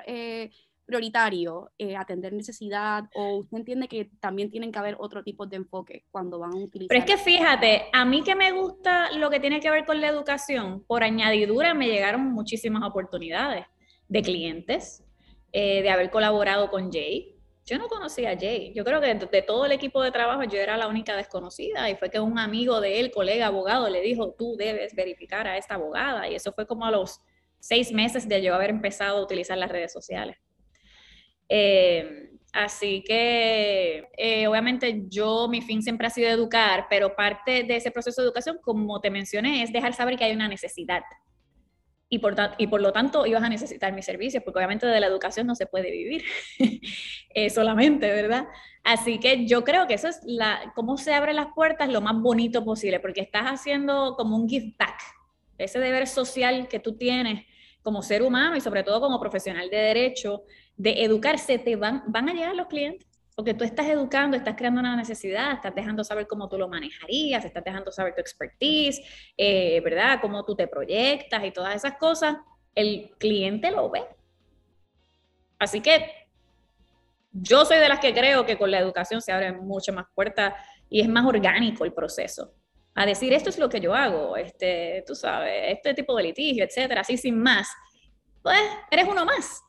prioritario, 0.87 1.71
atender 1.97 2.33
necesidad, 2.33 3.05
o 3.15 3.39
usted 3.39 3.59
entiende 3.59 3.87
que 3.87 4.11
también 4.19 4.51
tienen 4.51 4.73
que 4.73 4.79
haber 4.79 4.97
otro 4.99 5.23
tipo 5.23 5.47
de 5.47 5.57
enfoque 5.57 6.05
cuando 6.11 6.39
van 6.39 6.53
a 6.53 6.57
utilizar? 6.57 6.89
Pero 6.89 7.01
es 7.01 7.07
que 7.07 7.17
fíjate, 7.17 7.85
a 7.93 8.05
mí 8.05 8.23
que 8.25 8.35
me 8.35 8.51
gusta 8.53 9.13
lo 9.13 9.31
que 9.31 9.39
tiene 9.39 9.61
que 9.61 9.71
ver 9.71 9.85
con 9.85 10.01
la 10.01 10.09
educación, 10.09 10.83
por 10.85 11.05
añadidura 11.05 11.75
me 11.75 11.87
llegaron 11.87 12.33
muchísimas 12.33 12.83
oportunidades 12.83 13.67
de 14.09 14.23
clientes 14.23 15.05
eh, 15.53 15.83
de 15.83 15.91
haber 15.91 16.11
colaborado 16.11 16.71
con 16.71 16.93
Jay. 16.93 17.37
Yo 17.67 17.79
no 17.79 17.89
conocía 17.89 18.31
a 18.31 18.39
Jay. 18.39 18.73
Yo 18.75 18.85
creo 18.85 19.01
que 19.01 19.15
de, 19.15 19.43
todo 19.43 19.67
el 19.67 19.73
equipo 19.73 20.03
de 20.03 20.11
trabajo 20.11 20.45
yo 20.45 20.59
era 20.59 20.77
la 20.77 20.89
única 20.89 21.17
desconocida 21.17 21.91
y 21.91 21.97
fue 21.97 22.11
que 22.11 22.21
un 22.21 22.39
amigo 22.39 22.81
de 22.81 23.01
él, 23.01 23.11
colega 23.11 23.47
abogado, 23.47 23.89
le 23.89 24.01
dijo, 24.01 24.35
tú 24.39 24.57
debes 24.57 24.95
verificar 24.95 25.47
a 25.47 25.57
esta 25.57 25.75
abogada. 25.75 26.29
Y 26.29 26.35
eso 26.35 26.53
fue 26.53 26.67
como 26.67 26.85
a 26.85 26.91
los 26.91 27.21
seis 27.59 27.93
meses 27.93 28.29
de 28.29 28.43
yo 28.43 28.55
haber 28.55 28.71
empezado 28.71 29.19
a 29.19 29.23
utilizar 29.23 29.59
las 29.59 29.71
redes 29.71 29.93
sociales. 29.93 30.37
Eh, 31.49 32.31
así 32.53 33.03
que, 33.05 34.09
eh, 34.17 34.47
obviamente, 34.47 35.05
yo, 35.09 35.49
mi 35.49 35.63
fin 35.63 35.83
siempre 35.83 36.07
ha 36.07 36.11
sido 36.11 36.29
educar, 36.29 36.87
pero 36.89 37.17
parte 37.17 37.65
de 37.65 37.77
ese 37.77 37.91
proceso 37.91 38.23
de 38.23 38.27
educación, 38.27 38.59
como 38.63 39.01
te 39.01 39.11
mencioné, 39.11 39.63
es 39.63 39.73
dejar 39.73 39.95
saber 39.95 40.17
que 40.17 40.25
hay 40.25 40.33
una 40.33 40.49
necesidad 40.49 41.03
y 42.13 42.19
por, 42.19 42.35
y 42.59 42.67
por 42.67 42.83
lo 42.83 42.93
tanto 42.93 43.25
ibas 43.25 43.43
a 43.45 43.49
necesitar 43.49 43.93
mis 43.93 44.05
servicios, 44.05 44.43
porque 44.43 44.59
obviamente 44.59 44.85
de 44.85 45.01
la 45.01 45.07
educación 45.07 45.47
no 45.47 45.55
se 45.55 45.67
puede 45.67 45.93
vivir 45.93 46.25
eh, 47.35 47.49
solamente, 47.51 48.11
¿verdad? 48.11 48.49
Así 48.83 49.21
que 49.21 49.47
yo 49.47 49.63
creo 49.63 49.87
que 49.87 49.95
eso 49.95 50.09
es 50.09 50.21
la, 50.25 50.73
cómo 50.75 50.97
se 50.97 51.15
abren 51.15 51.37
las 51.37 51.55
puertas 51.55 51.89
lo 51.89 52.01
más 52.01 52.21
bonito 52.21 52.65
posible, 52.65 52.99
porque 52.99 53.21
estás 53.21 53.45
haciendo 53.45 54.17
como 54.17 54.37
un 54.37 54.49
give 54.49 54.75
back, 54.77 55.01
ese 55.57 55.79
deber 55.79 56.09
social 56.09 56.67
que 56.67 56.81
tú 56.81 56.97
tienes 56.97 57.47
como 57.83 58.03
ser 58.03 58.23
humano 58.23 58.57
y 58.57 58.61
sobre 58.61 58.83
todo 58.83 59.01
como 59.01 59.21
profesional 59.21 59.71
de 59.71 59.77
derecho, 59.77 60.43
de 60.77 61.05
educarse, 61.05 61.59
te 61.59 61.77
van, 61.77 62.03
van 62.09 62.29
a 62.29 62.35
llegar 62.35 62.57
los 62.57 62.67
clientes 62.67 63.10
porque 63.41 63.55
tú 63.55 63.65
estás 63.65 63.87
educando, 63.87 64.37
estás 64.37 64.55
creando 64.55 64.81
una 64.81 64.95
necesidad, 64.95 65.53
estás 65.53 65.75
dejando 65.75 66.05
saber 66.05 66.27
cómo 66.27 66.47
tú 66.47 66.59
lo 66.59 66.69
manejarías, 66.69 67.43
estás 67.43 67.65
dejando 67.65 67.91
saber 67.91 68.15
tu 68.15 68.21
expertise, 68.21 69.01
eh, 69.35 69.81
¿verdad? 69.81 70.19
Cómo 70.21 70.45
tú 70.45 70.55
te 70.55 70.69
proyectas 70.69 71.43
y 71.43 71.51
todas 71.51 71.75
esas 71.75 71.97
cosas. 71.97 72.37
El 72.75 73.13
cliente 73.17 73.71
lo 73.71 73.89
ve. 73.89 74.05
Así 75.59 75.81
que 75.81 76.29
yo 77.33 77.65
soy 77.65 77.79
de 77.79 77.89
las 77.89 77.99
que 77.99 78.13
creo 78.13 78.45
que 78.45 78.59
con 78.59 78.71
la 78.71 78.79
educación 78.79 79.23
se 79.23 79.33
abren 79.33 79.67
muchas 79.67 79.95
más 79.95 80.05
puertas 80.15 80.53
y 80.91 81.01
es 81.01 81.09
más 81.09 81.25
orgánico 81.25 81.87
el 81.87 81.95
proceso. 81.95 82.53
A 82.95 83.07
decir, 83.07 83.33
esto 83.33 83.49
es 83.49 83.59
lo 83.59 83.71
que 83.71 83.81
yo 83.81 83.95
hago, 83.95 84.37
este, 84.37 85.03
tú 85.07 85.15
sabes, 85.15 85.63
este 85.69 85.95
tipo 85.95 86.15
de 86.15 86.25
litigio, 86.25 86.63
etcétera, 86.63 87.01
así 87.01 87.17
sin 87.17 87.41
más. 87.41 87.71
Pues 88.43 88.61
eres 88.91 89.09
uno 89.09 89.25
más 89.25 89.63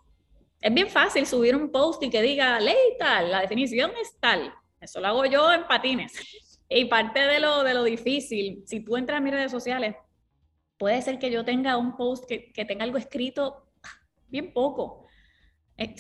es 0.62 0.74
bien 0.74 0.88
fácil 0.88 1.25
subir 1.25 1.56
un 1.56 1.72
post 1.72 2.03
y 2.03 2.10
que 2.10 2.22
diga 2.22 2.60
ley 2.60 2.75
tal, 3.00 3.32
la 3.32 3.41
definición 3.41 3.91
es 4.00 4.15
tal. 4.20 4.53
Eso 4.80 5.00
lo 5.00 5.08
hago 5.08 5.25
yo 5.25 5.51
en 5.51 5.68
patines. 5.68 6.13
Y 6.70 6.86
parte 6.86 7.20
de 7.20 7.39
lo, 7.39 7.63
de 7.63 7.74
lo 7.74 7.84
difícil, 7.84 8.63
si 8.65 8.80
tú 8.80 8.96
entras 8.96 9.18
a 9.18 9.22
mis 9.22 9.34
redes 9.34 9.51
sociales, 9.51 9.96
puede 10.77 11.01
ser 11.01 11.20
que 11.20 11.30
yo 11.30 11.44
tenga 11.44 11.77
un 11.77 11.98
post 11.98 12.25
que, 12.27 12.51
que 12.53 12.63
tenga 12.63 12.86
algo 12.86 12.98
escrito 12.98 13.72
bien 14.30 14.53
poco. 14.53 15.06
Eh, 15.77 15.96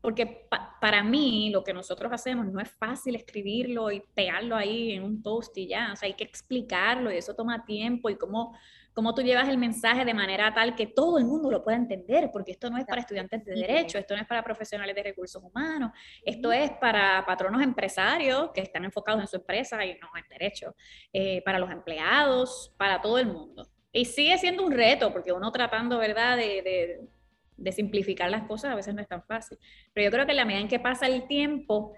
porque 0.00 0.48
para 0.80 1.02
mí 1.02 1.50
lo 1.50 1.62
que 1.62 1.72
nosotros 1.72 2.12
hacemos 2.12 2.46
no 2.46 2.60
es 2.60 2.70
fácil 2.70 3.14
escribirlo 3.14 3.90
y 3.90 4.02
pegarlo 4.14 4.56
ahí 4.56 4.92
en 4.92 5.04
un 5.04 5.22
post 5.22 5.56
y 5.56 5.68
ya. 5.68 5.92
O 5.92 5.96
sea, 5.96 6.06
hay 6.06 6.14
que 6.14 6.24
explicarlo 6.24 7.12
y 7.12 7.16
eso 7.16 7.34
toma 7.34 7.64
tiempo 7.64 8.10
y 8.10 8.16
cómo 8.16 8.56
cómo 8.92 9.14
tú 9.14 9.22
llevas 9.22 9.48
el 9.48 9.58
mensaje 9.58 10.04
de 10.04 10.14
manera 10.14 10.52
tal 10.52 10.74
que 10.74 10.86
todo 10.86 11.18
el 11.18 11.24
mundo 11.24 11.50
lo 11.50 11.64
pueda 11.64 11.76
entender, 11.76 12.30
porque 12.32 12.52
esto 12.52 12.70
no 12.70 12.78
es 12.78 12.84
para 12.84 13.00
estudiantes 13.00 13.44
de 13.44 13.54
derecho, 13.54 13.98
esto 13.98 14.14
no 14.14 14.20
es 14.20 14.26
para 14.26 14.42
profesionales 14.42 14.94
de 14.94 15.02
recursos 15.02 15.42
humanos, 15.42 15.92
esto 16.24 16.52
es 16.52 16.70
para 16.72 17.24
patronos 17.26 17.62
empresarios 17.62 18.50
que 18.52 18.60
están 18.60 18.84
enfocados 18.84 19.20
en 19.20 19.26
su 19.26 19.36
empresa 19.36 19.84
y 19.84 19.98
no 19.98 20.08
en 20.16 20.28
derecho, 20.28 20.74
eh, 21.12 21.42
para 21.42 21.58
los 21.58 21.70
empleados, 21.70 22.74
para 22.76 23.00
todo 23.00 23.18
el 23.18 23.26
mundo. 23.26 23.68
Y 23.92 24.04
sigue 24.04 24.36
siendo 24.38 24.64
un 24.64 24.72
reto, 24.72 25.12
porque 25.12 25.32
uno 25.32 25.50
tratando, 25.52 25.98
¿verdad?, 25.98 26.36
de, 26.36 27.08
de 27.56 27.72
simplificar 27.72 28.30
las 28.30 28.46
cosas 28.46 28.72
a 28.72 28.74
veces 28.74 28.94
no 28.94 29.00
es 29.00 29.08
tan 29.08 29.22
fácil. 29.22 29.58
Pero 29.92 30.06
yo 30.06 30.10
creo 30.10 30.26
que 30.26 30.32
en 30.32 30.36
la 30.36 30.44
medida 30.44 30.60
en 30.60 30.68
que 30.68 30.80
pasa 30.80 31.06
el 31.06 31.26
tiempo, 31.26 31.94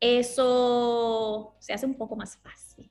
eso 0.00 1.56
se 1.60 1.72
hace 1.72 1.86
un 1.86 1.96
poco 1.96 2.16
más 2.16 2.36
fácil. 2.36 2.90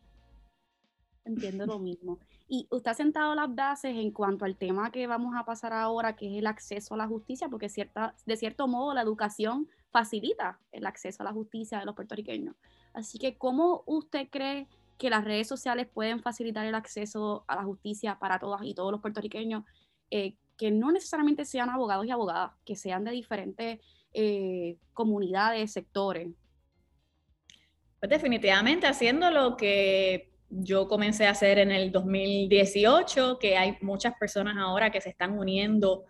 Entiendo 1.25 1.65
lo 1.65 1.79
mismo. 1.79 2.19
Y 2.47 2.67
usted 2.69 2.91
ha 2.91 2.93
sentado 2.93 3.35
las 3.35 3.53
bases 3.53 3.95
en 3.95 4.11
cuanto 4.11 4.45
al 4.45 4.57
tema 4.57 4.91
que 4.91 5.07
vamos 5.07 5.33
a 5.35 5.45
pasar 5.45 5.73
ahora, 5.73 6.15
que 6.15 6.27
es 6.27 6.39
el 6.39 6.47
acceso 6.47 6.93
a 6.93 6.97
la 6.97 7.07
justicia, 7.07 7.47
porque 7.49 7.67
de 8.25 8.37
cierto 8.37 8.67
modo 8.67 8.93
la 8.93 9.01
educación 9.01 9.67
facilita 9.91 10.59
el 10.71 10.85
acceso 10.85 11.23
a 11.23 11.25
la 11.25 11.31
justicia 11.31 11.79
de 11.79 11.85
los 11.85 11.95
puertorriqueños. 11.95 12.55
Así 12.93 13.17
que, 13.17 13.37
¿cómo 13.37 13.83
usted 13.85 14.27
cree 14.29 14.67
que 14.97 15.09
las 15.09 15.23
redes 15.23 15.47
sociales 15.47 15.87
pueden 15.91 16.21
facilitar 16.21 16.65
el 16.65 16.75
acceso 16.75 17.43
a 17.47 17.55
la 17.55 17.63
justicia 17.63 18.19
para 18.19 18.39
todas 18.39 18.61
y 18.63 18.73
todos 18.73 18.91
los 18.91 19.01
puertorriqueños 19.01 19.63
eh, 20.11 20.35
que 20.57 20.71
no 20.71 20.91
necesariamente 20.91 21.45
sean 21.45 21.69
abogados 21.69 22.05
y 22.05 22.11
abogadas, 22.11 22.51
que 22.65 22.75
sean 22.75 23.03
de 23.03 23.11
diferentes 23.11 23.79
eh, 24.13 24.77
comunidades, 24.93 25.71
sectores? 25.71 26.29
Pues 27.99 28.09
definitivamente 28.09 28.85
haciendo 28.85 29.31
lo 29.31 29.57
que 29.57 30.32
yo 30.55 30.87
comencé 30.87 31.25
a 31.25 31.31
hacer 31.31 31.59
en 31.59 31.71
el 31.71 31.91
2018, 31.91 33.39
que 33.39 33.57
hay 33.57 33.77
muchas 33.81 34.13
personas 34.19 34.55
ahora 34.57 34.91
que 34.91 35.01
se 35.01 35.09
están 35.09 35.37
uniendo 35.37 36.05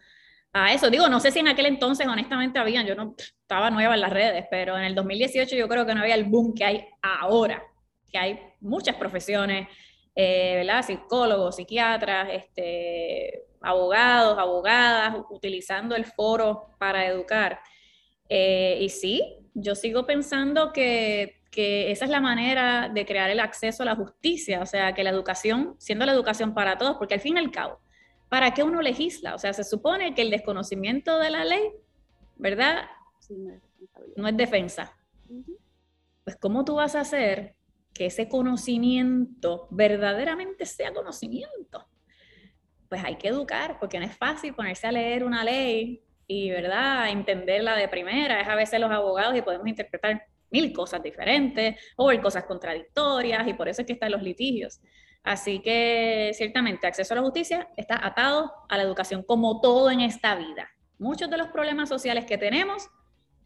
a 0.52 0.74
eso. 0.74 0.90
Digo, 0.90 1.08
no 1.08 1.20
sé 1.20 1.32
si 1.32 1.40
en 1.40 1.48
aquel 1.48 1.66
entonces 1.68 2.08
honestamente 2.08 2.60
habían, 2.60 2.86
yo 2.86 2.96
no 2.96 3.16
estaba 3.18 3.72
nueva 3.72 3.96
en 3.96 4.02
las 4.02 4.12
redes, 4.12 4.46
pero 4.52 4.78
en 4.78 4.84
el 4.84 4.96
2018 4.96 5.56
yo 5.56 5.68
creo 5.68 5.86
que 5.86 5.96
no 5.96 6.02
había 6.02 6.16
el 6.16 6.26
boom 6.26 6.54
que 6.54 6.66
hay 6.66 6.86
ahora, 7.02 7.64
que 8.12 8.18
hay 8.18 8.40
muchas 8.60 8.96
profesiones, 8.96 9.68
eh, 10.16 10.56
¿verdad? 10.58 10.86
Psicólogos, 10.86 11.56
psiquiatras, 11.56 12.30
este, 12.32 13.46
abogados, 13.62 14.38
abogadas, 14.38 15.16
utilizando 15.30 15.96
el 15.96 16.06
foro 16.06 16.68
para 16.78 17.08
educar. 17.08 17.60
Eh, 18.30 18.78
y 18.82 18.90
sí, 18.90 19.50
yo 19.54 19.74
sigo 19.76 20.06
pensando 20.06 20.72
que, 20.72 21.43
que, 21.54 21.92
esa 21.92 22.06
es 22.06 22.12
la 22.12 22.20
manera 22.20 22.90
de 22.90 23.06
crear 23.06 23.30
el 23.30 23.40
acceso 23.40 23.84
a 23.84 23.86
la 23.86 23.96
justicia, 23.96 24.62
o 24.62 24.66
sea, 24.66 24.94
que 24.94 25.04
la 25.04 25.12
educación, 25.12 25.76
siendo 25.78 26.06
la 26.06 26.12
educación 26.12 26.54
para 26.56 26.78
todos, 26.78 26.98
porque 26.98 27.14
al 27.14 27.20
fin 27.20 27.38
y 27.38 27.40
al 27.40 27.52
cabo, 27.52 27.80
¿para 28.28 28.54
qué 28.56 28.64
uno 28.64 28.82
legisla? 28.82 29.36
O 29.36 29.38
sea, 29.38 29.54
se 29.54 29.64
supone 29.64 30.16
que 30.16 30.24
el 30.24 30.32
desconocimiento 30.32 31.20
de 31.20 31.30
la 31.30 31.46
ley, 31.46 31.72
¿verdad? 32.38 32.86
no, 34.16 34.28
es 34.28 34.36
defensa. 34.36 34.98
Pues, 36.24 36.36
¿cómo 36.38 36.66
tú 36.66 36.76
vas 36.76 36.96
a 36.96 37.02
hacer 37.02 37.56
que 37.94 38.08
ese 38.08 38.28
conocimiento 38.28 39.68
verdaderamente 39.70 40.66
sea 40.66 40.92
conocimiento? 40.92 41.88
Pues 42.90 43.04
hay 43.04 43.18
que 43.18 43.28
educar, 43.28 43.78
porque 43.80 44.00
no 44.00 44.06
es 44.06 44.18
fácil 44.18 44.56
ponerse 44.56 44.88
a 44.88 44.92
leer 44.92 45.24
una 45.24 45.44
ley 45.44 46.04
y, 46.26 46.50
¿verdad?, 46.50 47.10
entenderla 47.10 47.76
de 47.76 47.88
primera. 47.88 48.42
Es 48.42 48.48
a 48.48 48.56
veces 48.56 48.80
los 48.80 48.92
abogados 48.92 49.36
y 49.36 49.42
podemos 49.44 49.68
interpretar 49.68 50.26
mil 50.54 50.72
cosas 50.72 51.04
diferentes 51.04 51.76
o 51.98 52.08
ver 52.08 52.22
cosas 52.22 52.46
contradictorias 52.46 53.46
y 53.48 53.54
por 53.54 53.68
eso 53.68 53.82
es 53.82 53.88
que 53.88 53.94
están 53.94 54.12
los 54.12 54.22
litigios. 54.22 54.80
Así 55.24 55.60
que 55.60 56.32
ciertamente 56.34 56.88
acceso 56.88 57.14
a 57.14 57.18
la 57.18 57.24
justicia 57.24 57.68
está 57.76 58.06
atado 58.06 58.54
a 58.70 58.78
la 58.78 58.84
educación 58.84 59.24
como 59.24 59.60
todo 59.60 59.90
en 59.90 60.02
esta 60.02 60.36
vida. 60.36 60.70
Muchos 61.00 61.30
de 61.30 61.38
los 61.38 61.48
problemas 61.48 61.90
sociales 61.90 62.26
que 62.26 62.38
tenemos 62.38 62.90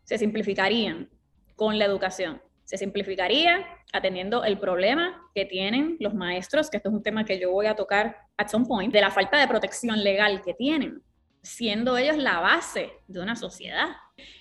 se 0.04 0.18
simplificarían 0.18 1.10
con 1.56 1.80
la 1.80 1.86
educación. 1.86 2.42
Se 2.66 2.78
simplificaría 2.78 3.66
atendiendo 3.94 4.44
el 4.44 4.60
problema 4.60 5.30
que 5.34 5.46
tienen 5.46 5.96
los 6.00 6.14
maestros, 6.14 6.70
que 6.70 6.78
esto 6.78 6.90
es 6.90 6.96
un 6.96 7.04
tema 7.04 7.24
que 7.24 7.40
yo 7.40 7.52
voy 7.52 7.68
a 7.68 7.76
tocar 7.76 8.18
at 8.36 8.50
some 8.50 8.66
point, 8.66 8.92
de 8.92 9.00
la 9.00 9.10
falta 9.10 9.40
de 9.40 9.48
protección 9.48 10.04
legal 10.04 10.42
que 10.42 10.54
tienen 10.54 11.02
siendo 11.48 11.98
ellos 11.98 12.18
la 12.18 12.40
base 12.42 12.92
de 13.08 13.22
una 13.22 13.36
sociedad. 13.36 13.88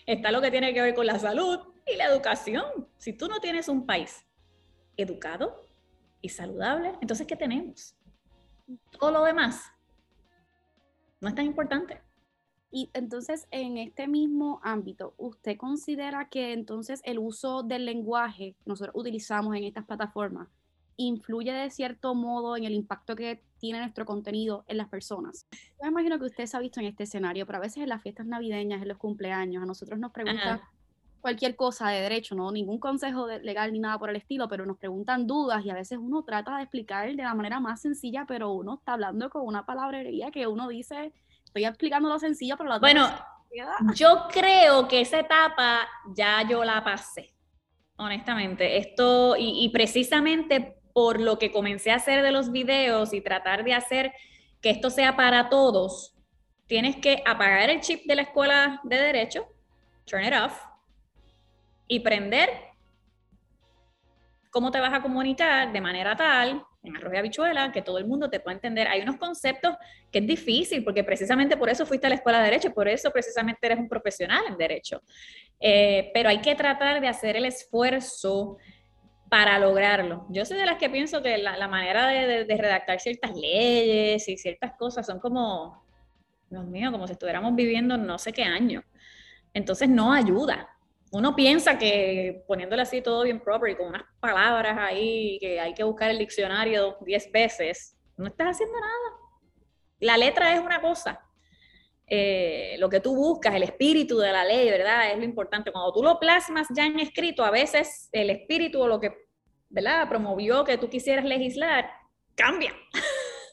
Está 0.06 0.32
lo 0.32 0.40
que 0.40 0.50
tiene 0.50 0.74
que 0.74 0.82
ver 0.82 0.94
con 0.94 1.06
la 1.06 1.18
salud 1.18 1.60
y 1.86 1.96
la 1.96 2.06
educación. 2.06 2.64
Si 2.96 3.12
tú 3.12 3.28
no 3.28 3.40
tienes 3.40 3.68
un 3.68 3.86
país 3.86 4.26
educado 4.96 5.62
y 6.20 6.28
saludable, 6.28 6.92
entonces 7.00 7.26
¿qué 7.26 7.36
tenemos? 7.36 7.96
Todo 8.98 9.10
lo 9.12 9.24
demás 9.24 9.72
no 11.20 11.28
es 11.28 11.34
tan 11.34 11.46
importante. 11.46 12.00
Y 12.70 12.90
entonces, 12.92 13.46
en 13.52 13.78
este 13.78 14.06
mismo 14.08 14.60
ámbito, 14.62 15.14
¿usted 15.16 15.56
considera 15.56 16.28
que 16.28 16.52
entonces 16.52 17.00
el 17.04 17.18
uso 17.18 17.62
del 17.62 17.86
lenguaje 17.86 18.54
que 18.58 18.64
nosotros 18.66 18.94
utilizamos 18.96 19.54
en 19.56 19.64
estas 19.64 19.86
plataformas 19.86 20.48
influye 20.96 21.52
de 21.52 21.70
cierto 21.70 22.14
modo 22.14 22.56
en 22.56 22.64
el 22.64 22.74
impacto 22.74 23.16
que 23.16 23.42
tiene 23.58 23.80
nuestro 23.80 24.04
contenido 24.04 24.64
en 24.66 24.78
las 24.78 24.88
personas. 24.88 25.46
Yo 25.52 25.82
me 25.82 25.88
imagino 25.88 26.18
que 26.18 26.26
usted 26.26 26.46
se 26.46 26.56
ha 26.56 26.60
visto 26.60 26.80
en 26.80 26.86
este 26.86 27.04
escenario, 27.04 27.46
pero 27.46 27.58
a 27.58 27.60
veces 27.60 27.82
en 27.82 27.88
las 27.88 28.02
fiestas 28.02 28.26
navideñas, 28.26 28.82
en 28.82 28.88
los 28.88 28.98
cumpleaños, 28.98 29.62
a 29.62 29.66
nosotros 29.66 29.98
nos 29.98 30.12
preguntan 30.12 30.60
cualquier 31.26 31.56
cosa 31.56 31.88
de 31.88 32.02
derecho, 32.02 32.36
no 32.36 32.52
ningún 32.52 32.78
consejo 32.78 33.26
legal 33.26 33.72
ni 33.72 33.80
nada 33.80 33.98
por 33.98 34.10
el 34.10 34.14
estilo, 34.14 34.48
pero 34.48 34.64
nos 34.64 34.78
preguntan 34.78 35.26
dudas 35.26 35.64
y 35.64 35.70
a 35.70 35.74
veces 35.74 35.98
uno 36.00 36.22
trata 36.22 36.56
de 36.56 36.62
explicar 36.62 37.08
de 37.08 37.20
la 37.20 37.34
manera 37.34 37.58
más 37.58 37.80
sencilla, 37.80 38.24
pero 38.28 38.52
uno 38.52 38.74
está 38.74 38.92
hablando 38.92 39.28
con 39.28 39.42
una 39.44 39.66
palabrería 39.66 40.30
que 40.30 40.46
uno 40.46 40.68
dice, 40.68 41.12
estoy 41.44 41.64
explicando 41.64 42.08
lo 42.08 42.20
sencillo, 42.20 42.56
pero 42.56 42.70
la 42.70 42.78
Bueno, 42.78 43.08
yo 43.96 44.28
creo 44.32 44.86
que 44.86 45.00
esa 45.00 45.18
etapa 45.18 45.88
ya 46.14 46.48
yo 46.48 46.62
la 46.62 46.84
pasé 46.84 47.34
honestamente. 47.96 48.76
Esto, 48.76 49.34
y, 49.36 49.64
y, 49.64 49.70
precisamente 49.70 50.76
por 50.92 51.18
lo 51.18 51.40
que 51.40 51.50
comencé 51.50 51.90
a 51.90 51.96
hacer 51.96 52.22
de 52.22 52.30
los 52.30 52.52
videos 52.52 53.12
y 53.12 53.20
tratar 53.20 53.64
de 53.64 53.74
hacer 53.74 54.12
que 54.60 54.70
esto 54.70 54.90
sea 54.90 55.16
para 55.16 55.48
todos, 55.48 56.14
tienes 56.68 56.94
que 56.94 57.24
apagar 57.26 57.68
el 57.68 57.80
chip 57.80 58.06
de 58.06 58.14
la 58.14 58.22
escuela 58.22 58.80
de 58.84 58.96
derecho, 58.96 59.48
turn 60.04 60.24
it 60.24 60.32
off, 60.32 60.56
y 61.88 62.00
prender 62.00 62.50
cómo 64.50 64.70
te 64.70 64.80
vas 64.80 64.94
a 64.94 65.02
comunicar 65.02 65.72
de 65.72 65.80
manera 65.80 66.16
tal, 66.16 66.64
en 66.82 66.96
arroz 66.96 67.12
y 67.12 67.16
habichuela, 67.16 67.72
que 67.72 67.82
todo 67.82 67.98
el 67.98 68.06
mundo 68.06 68.30
te 68.30 68.40
pueda 68.40 68.54
entender. 68.54 68.88
Hay 68.88 69.02
unos 69.02 69.16
conceptos 69.16 69.76
que 70.10 70.20
es 70.20 70.26
difícil, 70.26 70.82
porque 70.84 71.04
precisamente 71.04 71.56
por 71.56 71.68
eso 71.68 71.84
fuiste 71.84 72.06
a 72.06 72.10
la 72.10 72.16
escuela 72.16 72.38
de 72.38 72.44
derecho, 72.44 72.72
por 72.72 72.88
eso 72.88 73.10
precisamente 73.10 73.66
eres 73.66 73.78
un 73.78 73.88
profesional 73.88 74.44
en 74.48 74.56
derecho. 74.56 75.02
Eh, 75.60 76.10
pero 76.14 76.28
hay 76.28 76.40
que 76.40 76.54
tratar 76.54 77.00
de 77.00 77.08
hacer 77.08 77.36
el 77.36 77.44
esfuerzo 77.44 78.56
para 79.28 79.58
lograrlo. 79.58 80.26
Yo 80.30 80.44
soy 80.44 80.56
de 80.56 80.66
las 80.66 80.78
que 80.78 80.88
pienso 80.88 81.22
que 81.22 81.36
la, 81.38 81.68
manera 81.68 82.06
de, 82.06 82.44
redactar 82.44 83.00
ciertas 83.00 83.34
leyes 83.34 84.28
y 84.28 84.36
ciertas 84.36 84.72
cosas 84.78 85.04
son 85.04 85.18
como, 85.18 85.84
Dios 86.48 86.64
mío, 86.64 86.92
como 86.92 87.06
si 87.06 87.14
estuviéramos 87.14 87.54
viviendo 87.54 87.96
no 87.96 88.18
sé 88.18 88.32
qué 88.32 88.44
año. 88.44 88.82
Entonces 89.52 89.88
no 89.88 90.12
ayuda. 90.12 90.75
Uno 91.12 91.36
piensa 91.36 91.78
que 91.78 92.44
poniéndole 92.46 92.82
así 92.82 93.00
todo 93.00 93.22
bien 93.22 93.40
proper 93.40 93.70
y 93.70 93.76
con 93.76 93.88
unas 93.88 94.02
palabras 94.20 94.76
ahí 94.78 95.38
que 95.40 95.60
hay 95.60 95.72
que 95.72 95.84
buscar 95.84 96.10
el 96.10 96.18
diccionario 96.18 96.96
10 97.00 97.32
veces, 97.32 97.96
no 98.16 98.26
estás 98.26 98.48
haciendo 98.48 98.78
nada. 98.78 99.16
La 100.00 100.16
letra 100.16 100.54
es 100.54 100.60
una 100.60 100.80
cosa, 100.80 101.26
eh, 102.08 102.76
lo 102.78 102.88
que 102.88 103.00
tú 103.00 103.16
buscas, 103.16 103.54
el 103.54 103.64
espíritu 103.64 104.18
de 104.18 104.30
la 104.30 104.44
ley, 104.44 104.70
¿verdad? 104.70 105.10
Es 105.10 105.18
lo 105.18 105.24
importante. 105.24 105.72
Cuando 105.72 105.92
tú 105.92 106.02
lo 106.02 106.20
plasmas 106.20 106.68
ya 106.74 106.86
en 106.86 107.00
escrito, 107.00 107.44
a 107.44 107.50
veces 107.50 108.08
el 108.12 108.30
espíritu 108.30 108.80
o 108.80 108.86
lo 108.86 109.00
que, 109.00 109.12
¿verdad? 109.68 110.08
Promovió 110.08 110.64
que 110.64 110.78
tú 110.78 110.88
quisieras 110.88 111.24
legislar, 111.24 111.90
cambia. 112.34 112.72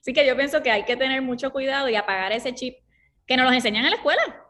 Así 0.00 0.12
que 0.12 0.26
yo 0.26 0.34
pienso 0.36 0.62
que 0.62 0.70
hay 0.70 0.84
que 0.84 0.96
tener 0.96 1.20
mucho 1.20 1.52
cuidado 1.52 1.88
y 1.88 1.96
apagar 1.96 2.32
ese 2.32 2.54
chip 2.54 2.78
que 3.26 3.36
nos 3.36 3.46
los 3.46 3.54
enseñan 3.54 3.84
en 3.84 3.90
la 3.90 3.96
escuela. 3.96 4.46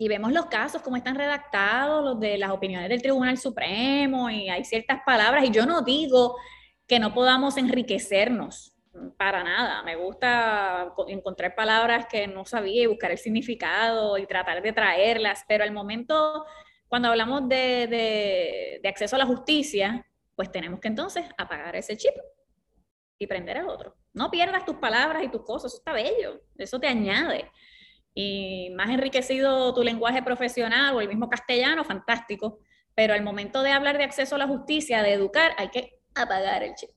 Y 0.00 0.08
vemos 0.08 0.32
los 0.32 0.46
casos, 0.46 0.80
cómo 0.80 0.96
están 0.96 1.14
redactados, 1.14 2.02
los 2.02 2.18
de 2.18 2.38
las 2.38 2.52
opiniones 2.52 2.88
del 2.88 3.02
Tribunal 3.02 3.36
Supremo, 3.36 4.30
y 4.30 4.48
hay 4.48 4.64
ciertas 4.64 5.00
palabras, 5.04 5.44
y 5.44 5.50
yo 5.50 5.66
no 5.66 5.82
digo 5.82 6.38
que 6.86 6.98
no 6.98 7.12
podamos 7.12 7.58
enriquecernos, 7.58 8.74
para 9.18 9.44
nada. 9.44 9.82
Me 9.82 9.96
gusta 9.96 10.94
encontrar 11.06 11.54
palabras 11.54 12.06
que 12.06 12.26
no 12.26 12.46
sabía 12.46 12.84
y 12.84 12.86
buscar 12.86 13.10
el 13.10 13.18
significado 13.18 14.16
y 14.16 14.26
tratar 14.26 14.62
de 14.62 14.72
traerlas, 14.72 15.44
pero 15.46 15.64
al 15.64 15.72
momento, 15.72 16.46
cuando 16.88 17.08
hablamos 17.08 17.46
de, 17.46 18.80
acceso 18.88 19.16
a 19.16 19.18
la 19.18 19.26
justicia, 19.26 20.06
pues 20.34 20.50
tenemos 20.50 20.80
que 20.80 20.88
entonces 20.88 21.26
apagar 21.36 21.76
ese 21.76 21.98
chip 21.98 22.14
y 23.18 23.26
prender 23.26 23.58
el 23.58 23.68
otro. 23.68 23.94
No 24.14 24.30
pierdas 24.30 24.64
tus 24.64 24.76
palabras 24.76 25.22
y 25.22 25.28
tus 25.28 25.44
cosas, 25.44 25.74
eso 25.74 25.78
está 25.78 25.92
bello, 25.92 26.40
eso 26.56 26.80
te 26.80 26.88
añade. 26.88 27.50
Y 28.22 28.70
más 28.74 28.90
enriquecido 28.90 29.72
tu 29.72 29.82
lenguaje 29.82 30.22
profesional 30.22 30.94
o 30.94 31.00
el 31.00 31.08
mismo 31.08 31.28
castellano, 31.28 31.84
fantástico. 31.84 32.58
Pero 32.94 33.14
al 33.14 33.22
momento 33.22 33.62
de 33.62 33.72
hablar 33.72 33.96
de 33.96 34.04
acceso 34.04 34.34
a 34.34 34.38
la 34.38 34.46
justicia, 34.46 35.02
de 35.02 35.14
educar, 35.14 35.52
hay 35.56 35.68
que 35.68 36.00
apagar 36.14 36.62
el 36.62 36.74
chip. 36.74 36.90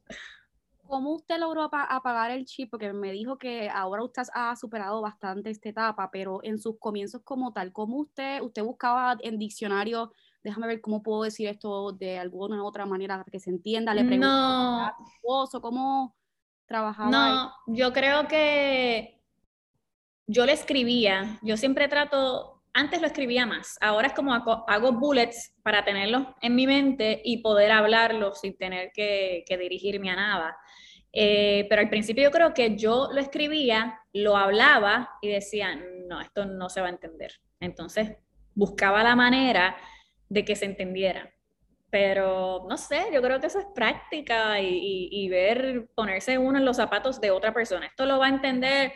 ¿Cómo 0.86 1.14
usted 1.14 1.40
logró 1.40 1.64
apagar 1.64 2.32
el 2.32 2.46
chip? 2.46 2.70
Porque 2.70 2.92
me 2.92 3.12
dijo 3.12 3.38
que 3.38 3.70
ahora 3.70 4.04
usted 4.04 4.24
ha 4.34 4.56
superado 4.56 5.02
bastante 5.02 5.50
esta 5.50 5.70
etapa, 5.70 6.10
pero 6.12 6.42
en 6.44 6.60
sus 6.60 6.78
comienzos 6.78 7.22
como 7.24 7.54
tal, 7.54 7.72
¿cómo 7.72 7.98
usted, 7.98 8.42
usted 8.42 8.64
buscaba 8.64 9.18
en 9.22 9.40
diccionario, 9.40 10.12
déjame 10.44 10.68
ver 10.68 10.82
cómo 10.82 11.02
puedo 11.02 11.24
decir 11.24 11.48
esto 11.48 11.94
de 11.94 12.20
alguna 12.20 12.62
u 12.62 12.66
otra 12.68 12.86
manera 12.86 13.18
para 13.18 13.32
que 13.32 13.40
se 13.40 13.50
entienda? 13.50 13.94
Le 13.94 14.04
pregunto 14.04 14.28
no. 14.28 15.62
¿cómo 15.62 16.16
trabajaba? 16.66 17.10
No, 17.10 17.54
yo 17.68 17.94
creo 17.94 18.28
que 18.28 19.23
yo 20.28 20.46
le 20.46 20.54
escribía, 20.54 21.40
yo 21.42 21.58
siempre 21.58 21.88
trato, 21.88 22.64
antes 22.74 23.02
lo 23.02 23.08
escribía 23.08 23.46
más, 23.46 23.78
ahora 23.82 24.08
es 24.08 24.14
como 24.14 24.34
hago, 24.34 24.92
bullets 24.94 25.54
para 25.64 25.84
tenerlos 25.86 26.28
en 26.42 26.56
mi 26.56 26.68
mente 26.68 27.22
y 27.24 27.38
poder 27.38 27.72
hablarlos 27.72 28.40
sin 28.40 28.58
tener 28.58 28.92
que 28.94 29.46
dirigirme 29.60 30.10
a 30.10 30.16
nada. 30.16 30.58
Eh, 31.16 31.68
pero 31.70 31.80
al 31.84 31.90
principio 31.90 32.24
yo 32.24 32.32
creo 32.32 32.56
que 32.56 32.76
yo 32.76 33.10
lo 33.14 33.22
escribía, 33.22 34.00
lo 34.14 34.36
hablaba 34.36 35.12
y 35.22 35.30
decía, 35.30 35.80
no, 36.08 36.20
esto 36.20 36.46
no 36.46 36.70
se 36.70 36.82
va 36.82 36.88
a 36.88 36.92
entender. 36.92 37.40
Entonces 37.60 38.18
buscaba 38.56 39.04
la 39.04 39.16
manera 39.16 39.78
de 40.28 40.44
que 40.44 40.56
se 40.56 40.66
entendiera. 40.66 41.32
Pero 41.92 42.66
no 42.68 42.78
sé, 42.78 43.06
yo 43.14 43.22
creo 43.22 43.40
que 43.40 43.46
eso 43.46 43.60
es 43.60 43.68
práctica 43.76 44.60
y, 44.60 45.10
y 45.12 45.30
ver, 45.30 45.88
ponerse 45.94 46.40
uno 46.40 46.58
en 46.58 46.66
los 46.66 46.78
zapatos 46.78 47.22
de 47.22 47.30
otra 47.30 47.54
persona. 47.54 47.86
Esto 47.86 48.08
lo 48.08 48.18
va 48.18 48.26
a 48.26 48.30
entender, 48.30 48.94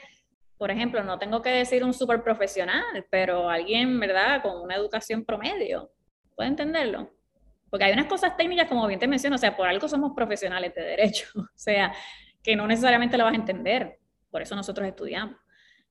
por 0.58 0.72
ejemplo, 0.72 1.04
no 1.04 1.20
tengo 1.20 1.42
que 1.42 1.50
decir 1.50 1.84
un 1.84 1.94
súper 1.94 2.24
profesional, 2.24 3.06
pero 3.10 3.50
alguien, 3.50 4.00
¿verdad?, 4.00 4.42
con 4.42 4.60
una 4.62 4.76
educación 4.76 5.24
promedio, 5.24 5.92
puede 6.36 6.50
entenderlo. 6.50 7.12
Porque 7.70 7.86
hay 7.86 7.94
unas 7.94 8.08
cosas 8.08 8.36
técnicas, 8.38 8.68
como 8.68 8.88
bien 8.88 9.00
te 9.00 9.08
menciono, 9.08 9.36
o 9.36 9.40
sea, 9.40 9.56
por 9.56 9.68
algo 9.68 9.88
somos 9.88 10.14
profesionales 10.16 10.74
de 10.74 10.82
derecho, 10.82 11.28
o 11.36 11.48
sea, 11.56 11.94
que 12.42 12.56
no 12.56 12.66
necesariamente 12.66 13.18
lo 13.18 13.26
vas 13.26 13.34
a 13.34 13.38
entender, 13.38 14.00
por 14.32 14.42
eso 14.42 14.56
nosotros 14.56 14.88
estudiamos. 14.88 15.38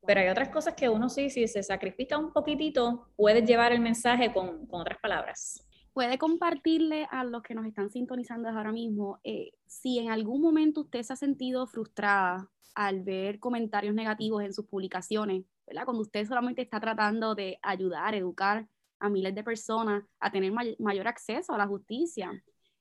Pero 0.07 0.20
hay 0.20 0.29
otras 0.29 0.48
cosas 0.48 0.74
que 0.74 0.88
uno 0.88 1.09
sí, 1.09 1.31
si 1.31 1.48
se 1.48 1.62
sacrifica 1.62 2.16
un 2.16 2.33
poquitito, 2.33 3.11
puede 3.16 3.42
llevar 3.42 3.72
el 3.72 3.81
mensaje 3.81 4.33
con, 4.33 4.66
con 4.66 4.81
otras 4.81 4.98
palabras. 5.00 5.65
Puede 5.96 6.18
compartirle 6.18 7.09
a 7.11 7.24
los 7.24 7.42
que 7.42 7.54
nos 7.54 7.64
están 7.64 7.88
sintonizando 7.88 8.50
ahora 8.50 8.70
mismo 8.70 9.18
eh, 9.24 9.52
si 9.64 9.98
en 9.98 10.11
algún 10.11 10.42
momento 10.42 10.82
usted 10.82 11.02
se 11.02 11.14
ha 11.14 11.16
sentido 11.16 11.66
frustrada 11.66 12.50
al 12.74 13.02
ver 13.02 13.38
comentarios 13.38 13.94
negativos 13.94 14.44
en 14.44 14.52
sus 14.52 14.66
publicaciones, 14.66 15.46
¿verdad? 15.66 15.87
Cuando 15.87 16.02
usted 16.02 16.26
solamente 16.26 16.61
está 16.61 16.80
tratando 16.80 17.35
de 17.35 17.59
ayudar, 17.62 18.14
educar 18.14 18.68
a 18.98 19.09
miles 19.09 19.35
de 19.35 19.42
personas 19.42 20.04
a 20.20 20.30
tener 20.30 20.52
mayor 20.78 21.09
acceso 21.09 21.54
a 21.54 21.59
la 21.59 21.66
justicia. 21.66 22.30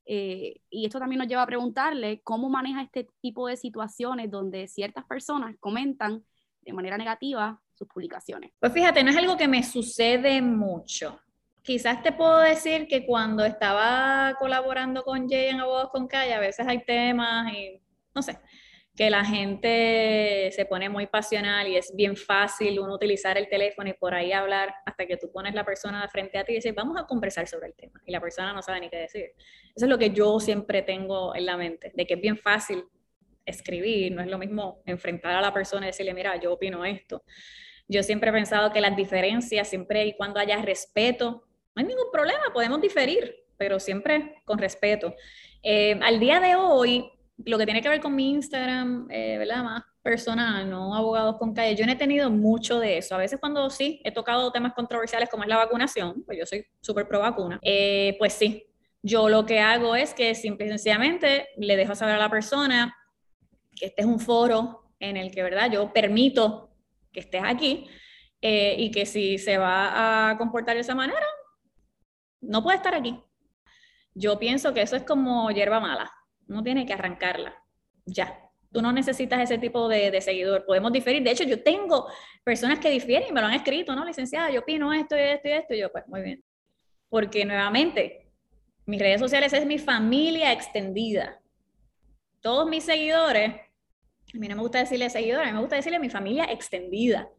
Eh, 0.05 0.59
y 0.69 0.85
esto 0.85 0.99
también 0.99 1.19
nos 1.19 1.29
lleva 1.29 1.43
a 1.43 1.47
preguntarle 1.47 2.19
cómo 2.21 2.49
maneja 2.49 2.81
este 2.81 3.07
tipo 3.21 3.47
de 3.47 3.55
situaciones 3.55 4.29
donde 4.29 4.67
ciertas 4.67 5.05
personas 5.05 5.55
comentan 5.61 6.25
de 6.59 6.73
manera 6.73 6.97
negativa 6.97 7.61
sus 7.75 7.87
publicaciones. 7.87 8.51
Pues 8.59 8.73
fíjate, 8.73 9.05
no 9.05 9.11
es 9.11 9.15
algo 9.15 9.37
que 9.37 9.47
me 9.47 9.63
sucede 9.63 10.41
mucho. 10.41 11.17
Quizás 11.65 12.03
te 12.03 12.11
puedo 12.11 12.37
decir 12.41 12.87
que 12.87 13.07
cuando 13.07 13.43
estaba 13.43 14.35
colaborando 14.37 15.01
con 15.03 15.27
Jay 15.27 15.47
en 15.47 15.59
Abogados 15.59 15.89
con 15.89 16.07
Calle, 16.07 16.35
a 16.35 16.39
veces 16.39 16.67
hay 16.67 16.85
temas 16.85 17.51
y 17.51 17.81
no 18.13 18.21
sé, 18.21 18.37
que 18.95 19.09
la 19.09 19.25
gente 19.25 20.51
se 20.51 20.65
pone 20.65 20.89
muy 20.89 21.07
pasional 21.07 21.67
y 21.67 21.75
es 21.75 21.91
bien 21.95 22.15
fácil 22.15 22.79
uno 22.79 22.93
utilizar 22.93 23.35
el 23.39 23.49
teléfono 23.49 23.89
y 23.89 23.93
por 23.93 24.13
ahí 24.13 24.31
hablar 24.31 24.75
hasta 24.85 25.07
que 25.07 25.17
tú 25.17 25.31
pones 25.31 25.55
la 25.55 25.65
persona 25.65 26.03
de 26.03 26.07
frente 26.07 26.37
a 26.37 26.45
ti 26.45 26.51
y 26.51 26.55
dices, 26.57 26.75
vamos 26.75 27.01
a 27.01 27.07
conversar 27.07 27.47
sobre 27.47 27.69
el 27.69 27.73
tema. 27.73 27.99
Y 28.05 28.11
la 28.11 28.21
persona 28.21 28.53
no 28.53 28.61
sabe 28.61 28.81
ni 28.81 28.89
qué 28.91 28.97
decir. 28.97 29.31
Eso 29.75 29.85
es 29.85 29.89
lo 29.89 29.97
que 29.97 30.11
yo 30.11 30.39
siempre 30.39 30.83
tengo 30.83 31.35
en 31.35 31.47
la 31.47 31.57
mente, 31.57 31.91
de 31.95 32.05
que 32.05 32.13
es 32.13 32.21
bien 32.21 32.37
fácil 32.37 32.83
escribir, 33.43 34.11
no 34.11 34.21
es 34.21 34.27
lo 34.27 34.37
mismo 34.37 34.83
enfrentar 34.85 35.35
a 35.35 35.41
la 35.41 35.51
persona 35.51 35.87
y 35.87 35.89
decirle, 35.89 36.13
mira, 36.13 36.39
yo 36.39 36.53
opino 36.53 36.85
esto. 36.85 37.23
Yo 37.87 38.03
siempre 38.03 38.29
he 38.29 38.33
pensado 38.33 38.71
que 38.71 38.81
las 38.81 38.95
diferencias, 38.95 39.67
siempre 39.67 40.05
y 40.05 40.15
cuando 40.15 40.39
haya 40.39 40.61
respeto, 40.61 41.41
no 41.75 41.81
hay 41.81 41.85
ningún 41.85 42.11
problema, 42.11 42.43
podemos 42.53 42.79
diferir, 42.81 43.35
pero 43.57 43.79
siempre 43.79 44.41
con 44.45 44.57
respeto. 44.57 45.13
Eh, 45.61 45.99
al 46.01 46.19
día 46.19 46.39
de 46.39 46.55
hoy, 46.55 47.09
lo 47.43 47.57
que 47.57 47.65
tiene 47.65 47.81
que 47.81 47.89
ver 47.89 47.99
con 47.99 48.15
mi 48.15 48.31
Instagram, 48.31 49.07
eh, 49.09 49.37
¿verdad? 49.37 49.63
Más 49.63 49.83
personal, 50.01 50.69
no 50.69 50.95
abogados 50.95 51.37
con 51.37 51.53
calle. 51.53 51.75
Yo 51.75 51.85
no 51.85 51.91
he 51.91 51.95
tenido 51.95 52.29
mucho 52.29 52.79
de 52.79 52.99
eso. 52.99 53.15
A 53.15 53.17
veces 53.17 53.39
cuando 53.39 53.69
sí 53.69 54.01
he 54.03 54.11
tocado 54.11 54.51
temas 54.51 54.73
controversiales 54.73 55.29
como 55.29 55.43
es 55.43 55.49
la 55.49 55.57
vacunación, 55.57 56.23
pues 56.25 56.37
yo 56.37 56.45
soy 56.45 56.65
súper 56.79 57.07
pro 57.07 57.19
vacuna, 57.19 57.59
eh, 57.61 58.15
pues 58.19 58.33
sí. 58.33 58.67
Yo 59.01 59.29
lo 59.29 59.45
que 59.45 59.59
hago 59.59 59.95
es 59.95 60.13
que 60.13 60.33
simple 60.33 60.65
y 60.65 60.69
sencillamente 60.69 61.49
le 61.57 61.75
dejo 61.75 61.93
saber 61.93 62.15
a 62.15 62.19
la 62.19 62.29
persona 62.29 62.95
que 63.75 63.87
este 63.87 64.01
es 64.01 64.07
un 64.07 64.19
foro 64.19 64.91
en 64.99 65.17
el 65.17 65.31
que, 65.31 65.43
¿verdad? 65.43 65.69
Yo 65.71 65.91
permito 65.91 66.71
que 67.11 67.19
estés 67.19 67.41
aquí 67.43 67.87
eh, 68.41 68.75
y 68.77 68.91
que 68.91 69.05
si 69.05 69.37
se 69.37 69.57
va 69.57 70.29
a 70.29 70.37
comportar 70.37 70.75
de 70.75 70.81
esa 70.81 70.95
manera, 70.95 71.25
no 72.41 72.63
puede 72.63 72.77
estar 72.77 72.95
aquí. 72.95 73.21
Yo 74.13 74.39
pienso 74.39 74.73
que 74.73 74.81
eso 74.81 74.95
es 74.95 75.03
como 75.03 75.49
hierba 75.51 75.79
mala 75.79 76.11
no 76.47 76.63
tiene 76.63 76.85
que 76.85 76.93
arrancarla. 76.93 77.55
Ya. 78.05 78.41
Tú 78.71 78.81
no 78.81 78.91
necesitas 78.91 79.41
ese 79.41 79.57
tipo 79.57 79.87
de, 79.87 80.19
seguidor. 80.21 80.65
Podemos 80.65 80.91
diferir. 80.91 81.23
De 81.23 81.31
hecho, 81.31 81.45
yo 81.45 81.63
tengo 81.63 82.07
personas 82.43 82.79
que 82.79 82.89
difieren 82.89 83.29
y 83.29 83.31
me 83.31 83.39
lo 83.39 83.47
han 83.47 83.53
escrito, 83.53 83.95
¿no? 83.95 84.05
Licenciada, 84.05 84.51
yo 84.51 84.61
opino 84.61 84.93
esto 84.93 85.15
y 85.15 85.21
esto 85.21 85.47
y 85.47 85.51
esto. 85.51 85.73
Y 85.73 85.79
yo, 85.79 85.91
pues, 85.91 86.05
muy 86.07 86.21
bien. 86.21 86.43
Porque 87.07 87.45
nuevamente, 87.45 88.27
mis 88.85 88.99
redes 88.99 89.21
sociales 89.21 89.53
es 89.53 89.65
mi 89.65 89.77
familia 89.79 90.51
extendida. 90.51 91.39
Todos 92.41 92.67
mis 92.67 92.83
seguidores, 92.83 93.55
a 93.55 94.37
mí 94.37 94.47
no 94.47 94.55
me 94.55 94.61
gusta 94.61 94.79
decirle 94.79 95.09
seguidores, 95.09 95.47
a 95.47 95.51
mí 95.51 95.53
me 95.53 95.61
gusta 95.61 95.77
decirle 95.77 95.99
mi 95.99 96.09
familia 96.09 96.45
extendida. 96.45 97.29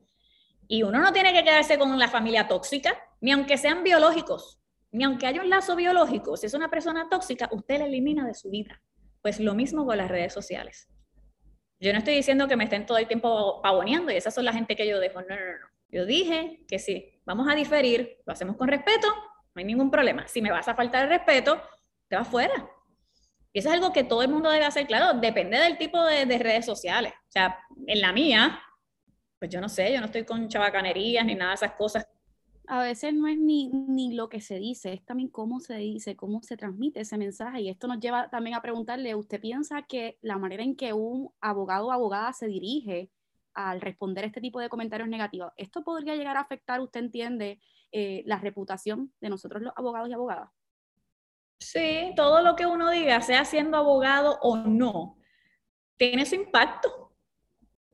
Y 0.66 0.82
uno 0.82 1.00
no 1.00 1.12
tiene 1.12 1.34
que 1.34 1.44
quedarse 1.44 1.78
con 1.78 1.96
la 1.98 2.08
familia 2.08 2.48
tóxica, 2.48 2.98
ni 3.20 3.30
aunque 3.30 3.58
sean 3.58 3.84
biológicos, 3.84 4.58
ni 4.96 5.04
aunque 5.04 5.26
haya 5.26 5.42
un 5.42 5.50
lazo 5.50 5.76
biológico. 5.76 6.38
Si 6.38 6.46
es 6.46 6.54
una 6.54 6.70
persona 6.70 7.08
tóxica, 7.10 7.50
usted 7.52 7.78
la 7.78 7.84
elimina 7.84 8.26
de 8.26 8.32
su 8.32 8.48
vida. 8.48 8.80
Pues 9.20 9.38
lo 9.40 9.54
mismo 9.54 9.84
con 9.84 9.98
las 9.98 10.08
redes 10.08 10.32
sociales. 10.32 10.88
Yo 11.78 11.92
no 11.92 11.98
estoy 11.98 12.14
diciendo 12.14 12.48
que 12.48 12.56
me 12.56 12.64
estén 12.64 12.86
todo 12.86 12.96
el 12.96 13.06
tiempo 13.06 13.60
pavoneando 13.60 14.10
y 14.10 14.16
esas 14.16 14.34
son 14.34 14.46
la 14.46 14.54
gente 14.54 14.74
que 14.74 14.88
yo 14.88 14.98
dejo. 14.98 15.20
No, 15.20 15.28
no, 15.28 15.36
no. 15.36 15.66
Yo 15.90 16.06
dije 16.06 16.64
que 16.66 16.78
sí, 16.78 17.20
vamos 17.26 17.46
a 17.46 17.54
diferir, 17.54 18.22
lo 18.24 18.32
hacemos 18.32 18.56
con 18.56 18.68
respeto, 18.68 19.06
no 19.08 19.58
hay 19.60 19.64
ningún 19.66 19.90
problema. 19.90 20.26
Si 20.28 20.40
me 20.40 20.50
vas 20.50 20.66
a 20.66 20.74
faltar 20.74 21.04
el 21.04 21.10
respeto, 21.10 21.60
te 22.08 22.16
vas 22.16 22.26
fuera. 22.26 22.54
Y 23.52 23.58
eso 23.58 23.68
es 23.68 23.74
algo 23.74 23.92
que 23.92 24.02
todo 24.02 24.22
el 24.22 24.28
mundo 24.28 24.50
debe 24.50 24.64
hacer, 24.64 24.86
claro, 24.86 25.18
depende 25.20 25.58
del 25.58 25.76
tipo 25.76 26.02
de, 26.04 26.24
de 26.24 26.38
redes 26.38 26.64
sociales. 26.64 27.12
O 27.28 27.32
sea, 27.32 27.58
en 27.86 28.00
la 28.00 28.14
mía, 28.14 28.62
pues 29.38 29.50
yo 29.50 29.60
no 29.60 29.68
sé, 29.68 29.92
yo 29.92 30.00
no 30.00 30.06
estoy 30.06 30.24
con 30.24 30.48
chabacanerías 30.48 31.26
ni 31.26 31.34
nada 31.34 31.50
de 31.50 31.56
esas 31.56 31.72
cosas 31.72 32.06
a 32.68 32.82
veces 32.82 33.14
no 33.14 33.28
es 33.28 33.38
ni, 33.38 33.68
ni, 33.68 34.14
lo 34.14 34.28
que 34.28 34.40
se 34.40 34.58
dice, 34.58 34.92
es 34.92 35.04
también 35.04 35.28
cómo 35.28 35.60
se 35.60 35.76
dice, 35.76 36.16
cómo 36.16 36.42
se 36.42 36.56
transmite 36.56 37.00
ese 37.00 37.18
mensaje. 37.18 37.60
Y 37.62 37.68
esto 37.68 37.86
nos 37.86 38.00
lleva 38.00 38.28
también 38.28 38.56
a 38.56 38.62
preguntarle, 38.62 39.14
¿usted 39.14 39.40
piensa 39.40 39.82
que 39.82 40.18
la 40.22 40.38
manera 40.38 40.62
en 40.62 40.76
que 40.76 40.92
un 40.92 41.30
abogado 41.40 41.86
o 41.86 41.92
abogada 41.92 42.32
se 42.32 42.46
dirige 42.46 43.10
al 43.54 43.80
responder 43.80 44.24
este 44.24 44.40
tipo 44.40 44.60
de 44.60 44.68
comentarios 44.68 45.08
negativos, 45.08 45.52
esto 45.56 45.82
podría 45.82 46.14
llegar 46.14 46.36
a 46.36 46.40
afectar, 46.40 46.80
usted 46.80 47.00
entiende, 47.00 47.58
eh, 47.90 48.22
la 48.26 48.38
reputación 48.38 49.12
de 49.20 49.30
nosotros 49.30 49.62
los 49.62 49.72
abogados 49.76 50.10
y 50.10 50.12
abogadas? 50.12 50.50
Sí, 51.58 52.12
todo 52.16 52.42
lo 52.42 52.54
que 52.54 52.66
uno 52.66 52.90
diga, 52.90 53.22
sea 53.22 53.46
siendo 53.46 53.78
abogado 53.78 54.38
o 54.42 54.56
no, 54.58 55.16
tiene 55.96 56.26
su 56.26 56.34
impacto 56.34 57.05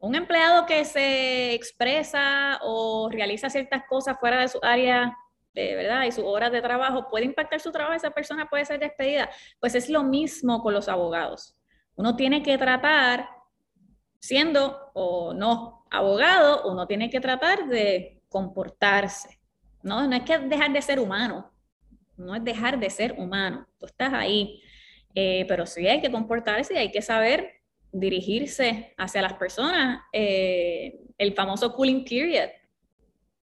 un 0.03 0.17
empleado 0.17 0.67
que 0.67 0.85
se 0.85 1.55
expresa 1.55 2.59
o 2.63 3.09
realiza 3.09 3.49
ciertas 3.49 3.85
cosas 3.89 4.19
fuera 4.19 4.41
de 4.41 4.49
su 4.49 4.59
área 4.61 5.17
de 5.55 5.77
verdad 5.77 6.05
y 6.05 6.11
sus 6.11 6.25
horas 6.25 6.51
de 6.51 6.61
trabajo 6.61 7.09
puede 7.09 7.25
impactar 7.25 7.61
su 7.61 7.71
trabajo, 7.71 7.95
esa 7.95 8.11
persona 8.11 8.49
puede 8.49 8.65
ser 8.65 8.81
despedida. 8.81 9.31
Pues 9.61 9.77
es 9.77 9.89
lo 9.89 10.03
mismo 10.03 10.61
con 10.61 10.75
los 10.75 10.89
abogados. 10.89 11.57
Uno 11.95 12.17
tiene 12.17 12.43
que 12.43 12.59
tratar, 12.59 13.29
siendo 14.19 14.91
o 14.93 15.35
no 15.35 15.87
abogado, 15.89 16.69
uno 16.69 16.89
tiene 16.89 17.09
que 17.09 17.21
tratar 17.21 17.69
de 17.69 18.23
comportarse. 18.29 19.39
No, 19.85 20.05
no 20.09 20.17
es 20.17 20.23
que 20.25 20.37
dejar 20.37 20.73
de 20.73 20.83
ser 20.83 20.99
humano, 20.99 21.53
no 22.17 22.35
es 22.35 22.43
dejar 22.43 22.81
de 22.81 22.91
ser 22.91 23.13
humano. 23.13 23.69
Tú 23.79 23.87
estás 23.87 24.13
ahí, 24.13 24.61
eh, 25.15 25.45
pero 25.47 25.65
sí 25.65 25.87
hay 25.87 26.01
que 26.01 26.11
comportarse 26.11 26.75
y 26.75 26.79
hay 26.79 26.91
que 26.91 27.03
saber 27.03 27.62
dirigirse 27.93 28.95
hacia 28.97 29.23
las 29.23 29.35
personas, 29.35 30.01
eh, 30.13 30.99
el 31.19 31.35
famoso 31.35 31.75
cooling 31.75 32.05
period. 32.05 32.49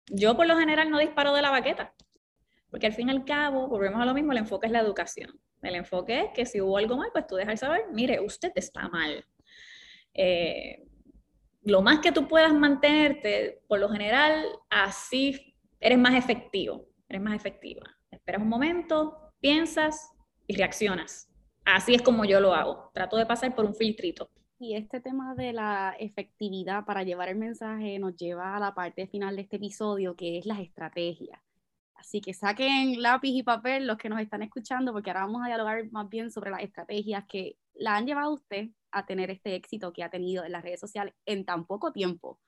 Yo 0.07 0.35
por 0.37 0.45
lo 0.45 0.57
general 0.57 0.89
no 0.91 0.99
disparo 0.99 1.33
de 1.33 1.41
la 1.41 1.49
baqueta, 1.49 1.93
porque 2.69 2.85
al 2.85 2.93
fin 2.93 3.09
y 3.09 3.11
al 3.11 3.25
cabo, 3.25 3.67
volvemos 3.67 4.01
a 4.01 4.05
lo 4.05 4.13
mismo, 4.13 4.31
el 4.31 4.37
enfoque 4.37 4.67
es 4.67 4.71
la 4.71 4.79
educación. 4.79 5.39
El 5.61 5.75
enfoque 5.75 6.21
es 6.21 6.29
que 6.33 6.45
si 6.45 6.61
hubo 6.61 6.77
algo 6.77 6.95
mal, 6.95 7.09
pues 7.11 7.25
tú 7.25 7.35
dejas 7.35 7.59
saber, 7.59 7.85
mire, 7.91 8.19
usted 8.19 8.51
está 8.55 8.87
mal. 8.87 9.25
Eh, 10.13 10.83
lo 11.63 11.81
más 11.81 11.99
que 11.99 12.11
tú 12.11 12.27
puedas 12.27 12.53
mantenerte, 12.53 13.63
por 13.67 13.79
lo 13.79 13.89
general, 13.89 14.45
así 14.69 15.55
eres 15.79 15.97
más 15.97 16.13
efectivo, 16.13 16.85
eres 17.09 17.21
más 17.21 17.35
efectiva. 17.35 17.81
Esperas 18.11 18.43
un 18.43 18.49
momento, 18.49 19.33
piensas 19.39 20.11
y 20.45 20.55
reaccionas. 20.55 21.31
Así 21.65 21.95
es 21.95 22.03
como 22.03 22.25
yo 22.25 22.39
lo 22.39 22.53
hago. 22.53 22.91
Trato 22.93 23.17
de 23.17 23.25
pasar 23.25 23.55
por 23.55 23.65
un 23.65 23.73
filtrito. 23.73 24.29
Y 24.57 24.75
este 24.75 25.01
tema 25.01 25.35
de 25.35 25.51
la 25.51 25.95
efectividad 25.99 26.85
para 26.85 27.03
llevar 27.03 27.27
el 27.27 27.35
mensaje 27.35 27.99
nos 27.99 28.15
lleva 28.15 28.55
a 28.55 28.59
la 28.59 28.73
parte 28.73 29.05
final 29.07 29.35
de 29.35 29.41
este 29.41 29.57
episodio, 29.57 30.15
que 30.15 30.37
es 30.37 30.45
las 30.45 30.59
estrategias. 30.59 31.41
Así 31.95 32.21
que 32.21 32.33
saquen 32.33 33.01
lápiz 33.01 33.31
y 33.31 33.43
papel 33.43 33.85
los 33.85 33.97
que 33.97 34.09
nos 34.09 34.21
están 34.21 34.43
escuchando, 34.43 34.93
porque 34.93 35.09
ahora 35.09 35.25
vamos 35.25 35.41
a 35.43 35.47
dialogar 35.47 35.91
más 35.91 36.07
bien 36.07 36.31
sobre 36.31 36.51
las 36.51 36.61
estrategias 36.61 37.25
que 37.27 37.57
la 37.73 37.97
han 37.97 38.05
llevado 38.05 38.29
a 38.29 38.33
usted 38.33 38.69
a 38.91 39.05
tener 39.05 39.29
este 39.29 39.55
éxito 39.55 39.91
que 39.91 40.03
ha 40.03 40.09
tenido 40.09 40.45
en 40.45 40.53
las 40.53 40.63
redes 40.63 40.79
sociales 40.79 41.13
en 41.25 41.43
tan 41.43 41.65
poco 41.65 41.91
tiempo. 41.91 42.39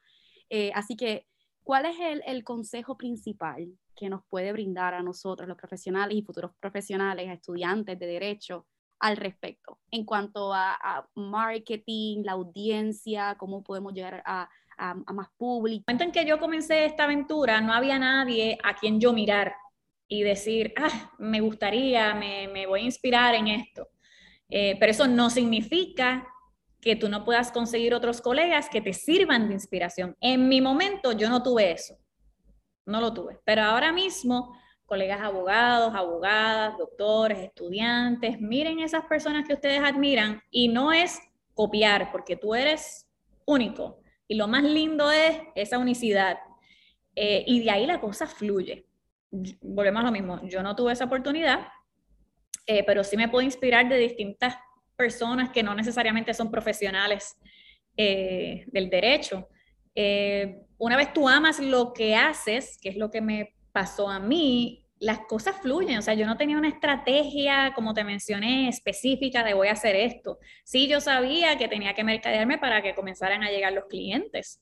Eh, 0.49 0.71
así 0.75 0.95
que, 0.95 1.27
¿cuál 1.63 1.85
es 1.85 1.99
el, 1.99 2.23
el 2.25 2.45
consejo 2.45 2.97
principal 2.97 3.67
que 3.95 4.09
nos 4.09 4.21
puede 4.29 4.53
brindar 4.53 4.93
a 4.93 5.03
nosotros, 5.03 5.47
los 5.47 5.57
profesionales 5.57 6.15
y 6.15 6.21
futuros 6.21 6.51
profesionales, 6.59 7.29
estudiantes 7.29 7.99
de 7.99 8.05
derecho, 8.05 8.65
al 8.99 9.17
respecto 9.17 9.79
en 9.91 10.05
cuanto 10.05 10.53
a, 10.53 11.07
marketing, 11.15 12.23
la 12.23 12.33
audiencia, 12.33 13.35
cómo 13.37 13.63
podemos 13.63 13.93
llegar 13.93 14.23
a, 14.25 14.49
más 15.13 15.29
público. 15.37 15.85
En 15.87 16.01
el 16.01 16.11
que 16.11 16.25
yo 16.25 16.39
comencé 16.39 16.85
esta 16.85 17.05
aventura, 17.05 17.61
no 17.61 17.73
había 17.73 17.97
nadie 17.97 18.57
a 18.63 18.75
quien 18.75 18.99
yo 18.99 19.11
mirar 19.11 19.55
y 20.07 20.21
decir, 20.21 20.73
ah, 20.77 21.11
me 21.17 21.41
gustaría, 21.41 22.13
me, 22.13 22.67
voy 22.67 22.81
a 22.81 22.85
inspirar 22.85 23.33
en 23.35 23.47
esto. 23.47 23.89
Eh, 24.49 24.77
pero 24.79 24.91
eso 24.91 25.07
no 25.07 25.29
significa 25.29 26.27
que 26.79 26.95
tú 26.95 27.09
no 27.09 27.25
puedas 27.25 27.51
conseguir 27.51 27.93
otros 27.93 28.21
colegas 28.21 28.69
que 28.69 28.81
te 28.81 28.93
sirvan 28.93 29.47
de 29.47 29.55
inspiración. 29.55 30.15
En 30.21 30.47
mi 30.47 30.61
momento 30.61 31.11
yo 31.11 31.27
no 31.29 31.43
tuve 31.43 31.71
eso, 31.71 31.97
no 32.85 33.01
lo 33.01 33.13
tuve, 33.13 33.39
pero 33.43 33.63
ahora 33.63 33.91
mismo 33.91 34.55
colegas 34.87 35.19
abogados, 35.21 35.93
abogadas, 35.93 36.77
doctores, 36.77 37.39
estudiantes, 37.39 38.39
miren 38.39 38.79
esas 38.79 39.05
personas 39.05 39.45
que 39.45 39.53
ustedes 39.53 39.81
admiran 39.81 40.41
y 40.49 40.69
no 40.69 40.93
es 40.93 41.19
copiar, 41.53 42.09
porque 42.11 42.37
tú 42.37 42.55
eres 42.55 43.05
único. 43.45 43.99
Y 44.29 44.35
lo 44.35 44.47
más 44.47 44.63
lindo 44.63 45.11
es 45.11 45.39
esa 45.55 45.77
unicidad. 45.77 46.37
Eh, 47.15 47.43
y 47.45 47.63
de 47.63 47.71
ahí 47.71 47.85
la 47.85 47.99
cosa 47.99 48.27
fluye. 48.27 48.85
Volvemos 49.61 50.01
a 50.01 50.05
lo 50.05 50.11
mismo, 50.11 50.39
yo 50.47 50.63
no 50.63 50.73
tuve 50.73 50.93
esa 50.93 51.05
oportunidad, 51.05 51.67
eh, 52.65 52.83
pero 52.85 53.03
sí 53.03 53.17
me 53.17 53.27
puedo 53.27 53.43
inspirar 53.43 53.89
de 53.89 53.97
distintas 53.97 54.55
personas 54.95 55.49
que 55.49 55.63
no 55.63 55.75
necesariamente 55.75 56.33
son 56.33 56.49
profesionales 56.49 57.37
eh, 57.97 58.63
del 58.67 58.89
derecho. 58.89 59.49
una 60.77 60.95
vez 60.95 61.11
tú 61.11 61.27
amas 61.27 61.59
lo 61.59 61.91
que 61.91 62.15
haces, 62.15 62.77
que 62.81 62.89
es 62.89 62.95
lo 62.95 63.09
que 63.11 63.19
me 63.19 63.56
pasó 63.77 64.09
a 64.09 64.19
mí, 64.19 64.87
las 64.99 65.19
cosas 65.27 65.55
fluyen, 65.61 65.99
o 65.99 66.01
sea, 66.01 66.15
yo 66.15 66.25
no 66.25 66.35
tenía 66.35 66.57
una 66.57 66.67
estrategia, 66.67 67.73
como 67.75 67.93
te 67.93 68.03
mencioné, 68.03 68.69
específica 68.69 69.43
de 69.43 69.53
voy 69.53 69.67
a 69.67 69.73
hacer 69.73 69.95
esto. 69.95 70.39
Sí, 70.63 70.87
yo 70.87 70.99
sabía 70.99 71.59
que 71.59 71.67
tenía 71.67 71.93
que 71.93 72.03
mercadearme 72.03 72.57
para 72.57 72.81
que 72.81 72.95
comenzaran 72.95 73.43
a 73.43 73.51
llegar 73.51 73.73
los 73.73 73.85
clientes. 73.85 74.59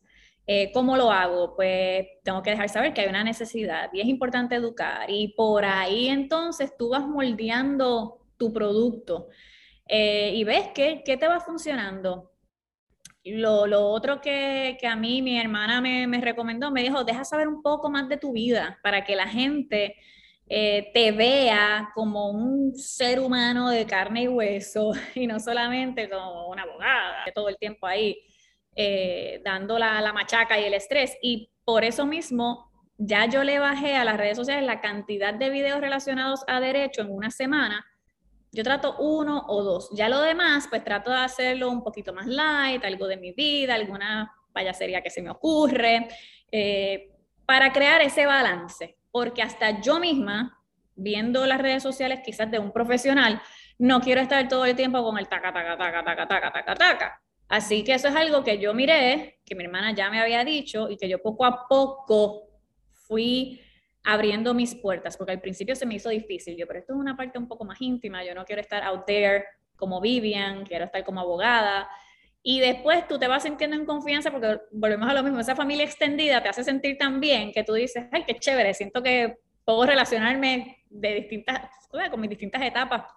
Eh, 0.48 0.70
¿Cómo 0.74 0.98
lo 0.98 1.14
hago? 1.14 1.56
Pues 1.56 2.08
tengo 2.26 2.42
que 2.44 2.50
dejar 2.50 2.68
saber 2.68 2.94
que 2.94 3.02
hay 3.04 3.08
una 3.08 3.24
necesidad 3.24 3.90
y 3.94 4.02
es 4.02 4.08
importante 4.08 4.56
educar. 4.56 5.10
Y 5.10 5.30
por 5.30 5.64
ahí 5.64 6.10
entonces 6.10 6.74
tú 6.78 6.90
vas 6.90 7.08
moldeando 7.08 8.20
tu 8.36 8.52
producto 8.52 9.30
eh, 9.88 10.34
y 10.36 10.44
ves 10.44 10.72
qué, 10.76 11.04
qué 11.06 11.16
te 11.16 11.30
va 11.30 11.40
funcionando. 11.40 12.35
Lo, 13.26 13.66
lo 13.66 13.88
otro 13.88 14.22
que, 14.22 14.78
que, 14.80 14.86
a 14.86 14.96
mí 14.96 15.22
mi 15.22 15.40
hermana 15.40 15.82
me, 15.82 16.06
me, 16.06 16.22
recomendó, 16.22 16.70
me 16.70 16.84
dijo, 16.84 17.04
deja 17.04 17.26
saber 17.26 17.48
un 17.48 17.64
poco 17.64 17.90
más 17.90 18.08
de 18.08 18.18
tu 18.18 18.34
vida 18.34 18.80
para 18.84 19.04
que 19.04 19.16
la 19.16 19.28
gente 19.28 19.96
eh, 20.48 20.92
te 20.94 21.12
vea 21.12 21.90
como 21.96 22.30
un 22.30 22.76
ser 22.76 23.20
humano 23.20 23.70
de 23.70 23.88
carne 23.88 24.24
y 24.24 24.28
hueso 24.28 24.92
y 25.16 25.26
no 25.26 25.40
solamente 25.40 26.08
como 26.08 26.50
una 26.50 26.64
abogada, 26.64 27.26
todo 27.34 27.50
el 27.50 27.58
tiempo 27.58 27.88
ahí 27.88 28.16
eh, 28.76 29.42
dando 29.44 29.80
la, 29.80 30.02
la 30.02 30.14
machaca 30.14 30.60
y 30.60 30.66
el 30.66 30.76
estrés. 30.76 31.18
Y 31.22 31.50
por 31.64 31.84
eso 31.84 32.06
mismo 32.06 32.72
ya 32.98 33.26
yo 33.26 33.44
le 33.44 33.58
bajé 33.58 33.96
a 33.96 34.06
las 34.06 34.18
redes 34.18 34.38
sociales 34.38 34.66
la 34.66 34.82
cantidad 34.82 35.34
de 35.34 35.50
videos 35.50 35.82
relacionados 35.82 36.44
a 36.48 36.60
derecho 36.60 37.02
en 37.02 37.12
una 37.12 37.32
semana 37.32 37.86
yo 38.56 38.64
trato 38.64 38.96
uno 39.00 39.44
o 39.50 39.64
dos. 39.64 39.90
Ya 39.92 40.08
lo 40.08 40.22
demás, 40.22 40.68
pues 40.70 40.82
trato 40.84 41.12
de 41.12 41.18
hacerlo 41.18 41.70
un 41.70 41.84
poquito 41.84 42.14
más 42.14 42.26
light, 42.26 42.84
algo 42.86 43.06
de 43.06 43.18
mi 43.18 43.34
vida, 43.34 43.76
alguna 43.76 44.32
payasería 44.54 45.02
que 45.02 45.10
se 45.10 45.22
me 45.22 45.30
ocurre, 45.30 46.08
eh, 46.52 47.12
para 47.46 47.74
crear 47.74 48.02
ese 48.02 48.26
balance. 48.26 48.98
Porque 49.12 49.42
hasta 49.42 49.82
yo 49.82 50.00
misma, 50.00 50.58
viendo 50.96 51.46
las 51.46 51.62
redes 51.62 51.84
sociales 51.84 52.22
quizás 52.24 52.50
de 52.50 52.60
un 52.60 52.72
profesional, 52.72 53.42
no 53.78 54.00
quiero 54.00 54.22
estar 54.22 54.48
todo 54.48 54.64
el 54.66 54.76
tiempo 54.76 55.04
con 55.04 55.18
el 55.18 55.28
taca, 55.28 55.52
taca, 55.52 55.78
taca, 55.78 56.04
taca, 56.06 56.28
taca, 56.28 56.52
taca, 56.54 56.76
taca. 56.76 57.22
Así 57.50 57.84
que 57.84 57.94
eso 57.94 58.08
es 58.08 58.16
algo 58.16 58.42
que 58.42 58.58
yo 58.58 58.74
miré, 58.74 59.42
que 59.46 59.54
mi 59.54 59.66
hermana 59.66 59.94
ya 59.94 60.10
me 60.10 60.22
había 60.22 60.46
dicho 60.46 60.90
y 60.90 60.96
que 60.96 61.10
yo 61.10 61.22
poco 61.22 61.44
a 61.44 61.68
poco 61.68 62.48
fui 62.94 63.62
abriendo 64.06 64.54
mis 64.54 64.76
puertas, 64.76 65.18
porque 65.18 65.34
al 65.34 65.42
principio 65.42 65.76
se 65.76 65.86
me 65.86 65.96
hizo 65.96 66.10
difícil. 66.10 66.56
Yo, 66.56 66.68
pero 66.68 66.80
esto 66.80 66.94
es 66.94 67.00
una 67.00 67.18
parte 67.18 67.40
un 67.40 67.48
poco 67.48 67.66
más 67.66 67.82
íntima, 67.82 68.24
yo 68.24 68.36
no 68.36 68.46
quiero 68.46 68.62
estar 68.62 68.84
out 68.84 69.06
there 69.06 69.44
como 69.76 70.00
Vivian, 70.00 70.64
quiero 70.64 70.86
estar 70.86 71.04
como 71.04 71.20
abogada. 71.20 71.90
Y 72.44 72.60
después 72.60 73.08
tú 73.08 73.18
te 73.18 73.28
vas 73.28 73.44
sintiendo 73.44 73.76
en 73.76 73.86
confianza 73.86 74.32
porque 74.32 74.60
volvemos 74.72 75.10
a 75.10 75.14
lo 75.14 75.24
mismo, 75.24 75.40
esa 75.40 75.56
familia 75.56 75.84
extendida 75.84 76.42
te 76.44 76.50
hace 76.50 76.64
sentir 76.64 76.98
tan 76.98 77.20
bien 77.20 77.52
que 77.52 77.64
tú 77.64 77.74
dices, 77.74 78.06
ay, 78.12 78.24
qué 78.26 78.36
chévere, 78.36 78.76
siento 78.76 79.02
que 79.02 79.40
puedo 79.66 79.84
relacionarme 79.86 80.84
de 80.88 81.16
distintas, 81.16 81.68
con 82.12 82.22
mis 82.22 82.30
distintas 82.30 82.62
etapas 82.62 83.12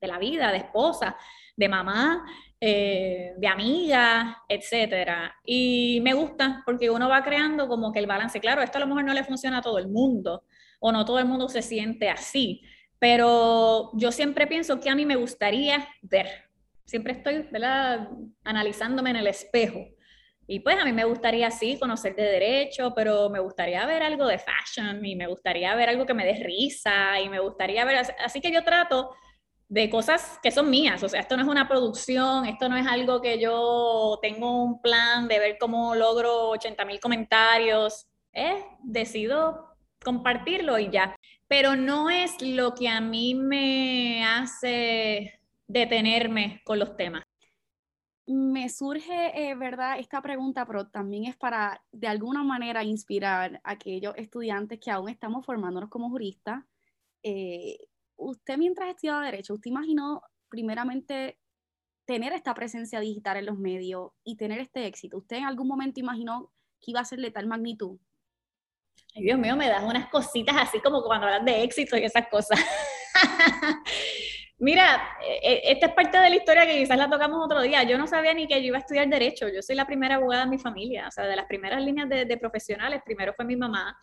de 0.00 0.08
la 0.08 0.18
vida, 0.18 0.50
de 0.50 0.58
esposa, 0.58 1.16
de 1.56 1.68
mamá, 1.68 2.26
eh, 2.64 3.34
de 3.38 3.48
amigas, 3.48 4.36
etcétera. 4.48 5.34
Y 5.44 6.00
me 6.00 6.14
gusta 6.14 6.62
porque 6.64 6.90
uno 6.90 7.08
va 7.08 7.24
creando 7.24 7.66
como 7.66 7.92
que 7.92 7.98
el 7.98 8.06
balance. 8.06 8.38
Claro, 8.38 8.62
esto 8.62 8.78
a 8.78 8.82
lo 8.82 8.86
mejor 8.86 9.02
no 9.02 9.12
le 9.12 9.24
funciona 9.24 9.58
a 9.58 9.62
todo 9.62 9.78
el 9.80 9.88
mundo 9.88 10.44
o 10.78 10.92
no 10.92 11.04
todo 11.04 11.18
el 11.18 11.24
mundo 11.24 11.48
se 11.48 11.60
siente 11.60 12.08
así, 12.08 12.62
pero 13.00 13.90
yo 13.94 14.12
siempre 14.12 14.46
pienso 14.46 14.78
que 14.78 14.90
a 14.90 14.94
mí 14.94 15.04
me 15.04 15.16
gustaría 15.16 15.88
ver. 16.02 16.28
Siempre 16.84 17.14
estoy 17.14 17.48
¿verdad? 17.50 18.08
analizándome 18.44 19.10
en 19.10 19.16
el 19.16 19.26
espejo. 19.26 19.80
Y 20.46 20.60
pues 20.60 20.78
a 20.78 20.84
mí 20.84 20.92
me 20.92 21.04
gustaría 21.04 21.50
sí 21.50 21.78
conocer 21.80 22.14
de 22.14 22.22
derecho, 22.22 22.92
pero 22.94 23.28
me 23.28 23.40
gustaría 23.40 23.84
ver 23.86 24.04
algo 24.04 24.24
de 24.28 24.38
fashion 24.38 25.04
y 25.04 25.16
me 25.16 25.26
gustaría 25.26 25.74
ver 25.74 25.88
algo 25.88 26.06
que 26.06 26.14
me 26.14 26.24
dé 26.24 26.34
risa 26.44 27.20
y 27.20 27.28
me 27.28 27.40
gustaría 27.40 27.84
ver, 27.84 28.06
así 28.24 28.40
que 28.40 28.52
yo 28.52 28.62
trato 28.62 29.10
de 29.72 29.88
cosas 29.88 30.38
que 30.42 30.50
son 30.50 30.68
mías. 30.68 31.02
O 31.02 31.08
sea, 31.08 31.20
esto 31.20 31.34
no 31.34 31.42
es 31.42 31.48
una 31.48 31.66
producción, 31.66 32.44
esto 32.44 32.68
no 32.68 32.76
es 32.76 32.86
algo 32.86 33.22
que 33.22 33.40
yo 33.40 34.18
tengo 34.20 34.62
un 34.62 34.82
plan 34.82 35.28
de 35.28 35.38
ver 35.38 35.56
cómo 35.58 35.94
logro 35.94 36.50
80 36.50 36.84
mil 36.84 37.00
comentarios. 37.00 38.06
Eh, 38.34 38.62
decido 38.82 39.68
compartirlo 40.04 40.78
y 40.78 40.90
ya. 40.90 41.16
Pero 41.48 41.74
no 41.74 42.10
es 42.10 42.42
lo 42.42 42.74
que 42.74 42.90
a 42.90 43.00
mí 43.00 43.34
me 43.34 44.22
hace 44.26 45.40
detenerme 45.66 46.60
con 46.64 46.78
los 46.78 46.94
temas. 46.94 47.24
Me 48.26 48.68
surge, 48.68 49.32
eh, 49.34 49.54
¿verdad? 49.54 49.98
Esta 49.98 50.20
pregunta, 50.20 50.66
pero 50.66 50.86
también 50.88 51.24
es 51.24 51.36
para, 51.36 51.82
de 51.92 52.08
alguna 52.08 52.42
manera, 52.42 52.84
inspirar 52.84 53.58
a 53.64 53.70
aquellos 53.70 54.14
estudiantes 54.18 54.78
que 54.78 54.90
aún 54.90 55.08
estamos 55.08 55.46
formándonos 55.46 55.88
como 55.88 56.10
juristas. 56.10 56.62
Eh, 57.22 57.78
usted 58.30 58.56
mientras 58.58 58.88
estudiaba 58.88 59.24
Derecho, 59.24 59.54
¿usted 59.54 59.70
imaginó 59.70 60.22
primeramente 60.48 61.38
tener 62.04 62.32
esta 62.32 62.54
presencia 62.54 63.00
digital 63.00 63.36
en 63.36 63.46
los 63.46 63.58
medios 63.58 64.12
y 64.24 64.36
tener 64.36 64.60
este 64.60 64.86
éxito? 64.86 65.18
¿Usted 65.18 65.36
en 65.36 65.44
algún 65.44 65.68
momento 65.68 66.00
imaginó 66.00 66.52
que 66.80 66.90
iba 66.90 67.00
a 67.00 67.04
ser 67.04 67.20
de 67.20 67.30
tal 67.30 67.46
magnitud? 67.46 67.98
Ay, 69.14 69.22
Dios 69.24 69.38
mío, 69.38 69.56
me 69.56 69.68
das 69.68 69.82
unas 69.82 70.08
cositas 70.08 70.56
así 70.58 70.80
como 70.80 71.02
cuando 71.02 71.26
hablan 71.26 71.44
de 71.44 71.62
éxito 71.62 71.96
y 71.96 72.04
esas 72.04 72.28
cosas. 72.28 72.58
Mira, 74.58 75.02
e, 75.22 75.52
e, 75.52 75.72
esta 75.72 75.86
es 75.86 75.92
parte 75.92 76.18
de 76.18 76.30
la 76.30 76.36
historia 76.36 76.66
que 76.66 76.78
quizás 76.78 76.96
la 76.96 77.10
tocamos 77.10 77.44
otro 77.44 77.60
día. 77.62 77.82
Yo 77.82 77.98
no 77.98 78.06
sabía 78.06 78.32
ni 78.32 78.46
que 78.46 78.60
yo 78.60 78.68
iba 78.68 78.76
a 78.76 78.80
estudiar 78.80 79.08
Derecho. 79.08 79.48
Yo 79.48 79.60
soy 79.60 79.74
la 79.74 79.86
primera 79.86 80.16
abogada 80.16 80.44
en 80.44 80.50
mi 80.50 80.58
familia. 80.58 81.08
O 81.08 81.10
sea, 81.10 81.26
de 81.26 81.34
las 81.34 81.46
primeras 81.46 81.82
líneas 81.82 82.08
de, 82.08 82.24
de 82.24 82.36
profesionales, 82.36 83.02
primero 83.04 83.34
fue 83.34 83.44
mi 83.44 83.56
mamá 83.56 83.98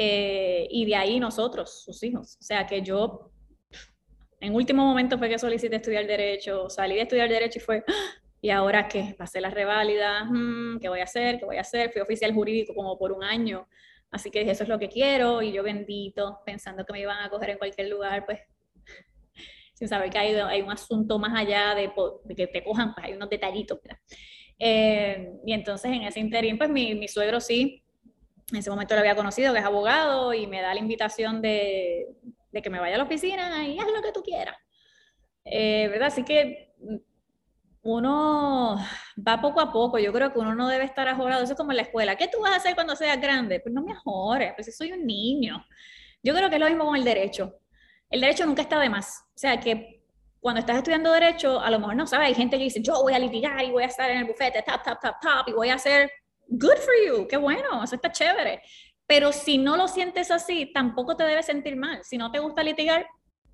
eh, 0.00 0.68
y 0.70 0.86
de 0.86 0.94
ahí 0.94 1.18
nosotros, 1.18 1.82
sus 1.82 2.02
hijos. 2.04 2.36
O 2.40 2.42
sea, 2.42 2.64
que 2.64 2.80
yo 2.82 3.32
en 4.40 4.54
último 4.54 4.84
momento 4.84 5.18
fue 5.18 5.28
que 5.28 5.38
solicité 5.38 5.76
estudiar 5.76 6.06
Derecho, 6.06 6.68
salí 6.70 6.94
de 6.94 7.02
estudiar 7.02 7.28
Derecho 7.28 7.58
y 7.58 7.62
fue, 7.62 7.84
¡Ah! 7.86 8.22
¿y 8.40 8.50
ahora 8.50 8.88
qué? 8.88 9.14
Pasé 9.18 9.40
la 9.40 9.50
reválida, 9.50 10.24
mm, 10.24 10.78
¿qué 10.80 10.88
voy 10.88 11.00
a 11.00 11.04
hacer? 11.04 11.38
¿Qué 11.38 11.44
voy 11.44 11.56
a 11.56 11.62
hacer? 11.62 11.90
Fui 11.90 12.00
oficial 12.00 12.32
jurídico 12.32 12.74
como 12.74 12.98
por 12.98 13.12
un 13.12 13.24
año, 13.24 13.68
así 14.10 14.30
que 14.30 14.48
eso 14.48 14.62
es 14.62 14.68
lo 14.68 14.78
que 14.78 14.88
quiero 14.88 15.42
y 15.42 15.52
yo 15.52 15.62
bendito, 15.62 16.40
pensando 16.46 16.84
que 16.84 16.92
me 16.92 17.00
iban 17.00 17.18
a 17.20 17.30
coger 17.30 17.50
en 17.50 17.58
cualquier 17.58 17.88
lugar, 17.88 18.24
pues 18.24 18.40
sin 19.74 19.88
saber 19.88 20.10
que 20.10 20.18
hay, 20.18 20.34
hay 20.34 20.62
un 20.62 20.70
asunto 20.70 21.18
más 21.18 21.32
allá 21.36 21.74
de, 21.74 21.92
que 22.36 22.46
te 22.46 22.64
cojan, 22.64 22.94
pues 22.94 23.06
hay 23.06 23.12
unos 23.14 23.30
detallitos, 23.30 23.78
eh, 24.60 25.34
y 25.46 25.52
entonces 25.52 25.92
en 25.92 26.02
ese 26.02 26.18
interín, 26.18 26.58
pues 26.58 26.68
mi 26.68 27.06
suegro 27.06 27.40
sí, 27.40 27.84
en 28.50 28.58
ese 28.58 28.70
momento 28.70 28.94
lo 28.94 29.00
había 29.00 29.14
conocido, 29.14 29.52
que 29.52 29.58
es 29.58 29.64
abogado, 29.64 30.32
y 30.32 30.46
me 30.46 30.62
da 30.62 30.72
la 30.72 30.80
invitación 30.80 31.42
de, 31.42 32.06
de 32.50 32.62
que 32.62 32.70
me 32.70 32.80
vaya 32.80 32.94
a 32.94 32.98
la 32.98 33.04
oficina 33.04 33.66
y 33.66 33.78
haz 33.78 33.86
lo 33.94 34.02
que 34.02 34.12
tú 34.12 34.22
quieras. 34.22 34.56
Eh, 35.44 35.88
¿Verdad? 35.88 36.08
Así 36.08 36.24
que 36.24 36.74
uno 37.82 38.76
va 39.26 39.40
poco 39.40 39.60
a 39.60 39.72
poco. 39.72 39.98
Yo 39.98 40.12
creo 40.12 40.32
que 40.32 40.38
uno 40.38 40.54
no 40.54 40.68
debe 40.68 40.84
estar 40.84 41.08
ajorado. 41.08 41.42
Eso 41.42 41.52
es 41.52 41.58
como 41.58 41.72
en 41.72 41.76
la 41.76 41.82
escuela. 41.82 42.16
¿Qué 42.16 42.28
tú 42.28 42.40
vas 42.40 42.52
a 42.52 42.56
hacer 42.56 42.74
cuando 42.74 42.96
seas 42.96 43.20
grande? 43.20 43.60
Pues 43.60 43.74
no 43.74 43.82
me 43.82 43.92
ajores, 43.92 44.52
pues 44.54 44.66
si 44.66 44.72
soy 44.72 44.92
un 44.92 45.06
niño. 45.06 45.64
Yo 46.22 46.34
creo 46.34 46.48
que 46.48 46.56
es 46.56 46.60
lo 46.60 46.68
mismo 46.68 46.84
con 46.84 46.96
el 46.96 47.04
derecho. 47.04 47.60
El 48.10 48.20
derecho 48.20 48.46
nunca 48.46 48.62
está 48.62 48.78
de 48.78 48.88
más. 48.88 49.24
O 49.34 49.38
sea, 49.38 49.58
que 49.60 50.02
cuando 50.40 50.60
estás 50.60 50.76
estudiando 50.76 51.12
derecho, 51.12 51.60
a 51.60 51.70
lo 51.70 51.78
mejor 51.78 51.96
no 51.96 52.06
sabes, 52.06 52.28
hay 52.28 52.34
gente 52.34 52.56
que 52.58 52.64
dice, 52.64 52.80
yo 52.82 53.02
voy 53.02 53.12
a 53.12 53.18
litigar 53.18 53.62
y 53.64 53.70
voy 53.70 53.82
a 53.82 53.86
estar 53.86 54.10
en 54.10 54.18
el 54.18 54.24
bufete, 54.24 54.62
tap, 54.62 54.84
tap, 54.84 55.00
tap, 55.00 55.20
tap, 55.20 55.48
y 55.48 55.52
voy 55.52 55.68
a 55.68 55.74
hacer 55.74 56.10
good 56.48 56.76
for 56.76 56.94
you, 57.06 57.28
qué 57.28 57.36
bueno, 57.36 57.82
eso 57.82 57.96
está 57.96 58.10
chévere. 58.10 58.62
Pero 59.08 59.32
si 59.32 59.56
no 59.56 59.78
lo 59.78 59.88
sientes 59.88 60.30
así, 60.30 60.66
tampoco 60.66 61.16
te 61.16 61.24
debes 61.24 61.46
sentir 61.46 61.76
mal. 61.76 62.04
Si 62.04 62.18
no 62.18 62.30
te 62.30 62.40
gusta 62.40 62.62
litigar, 62.62 63.06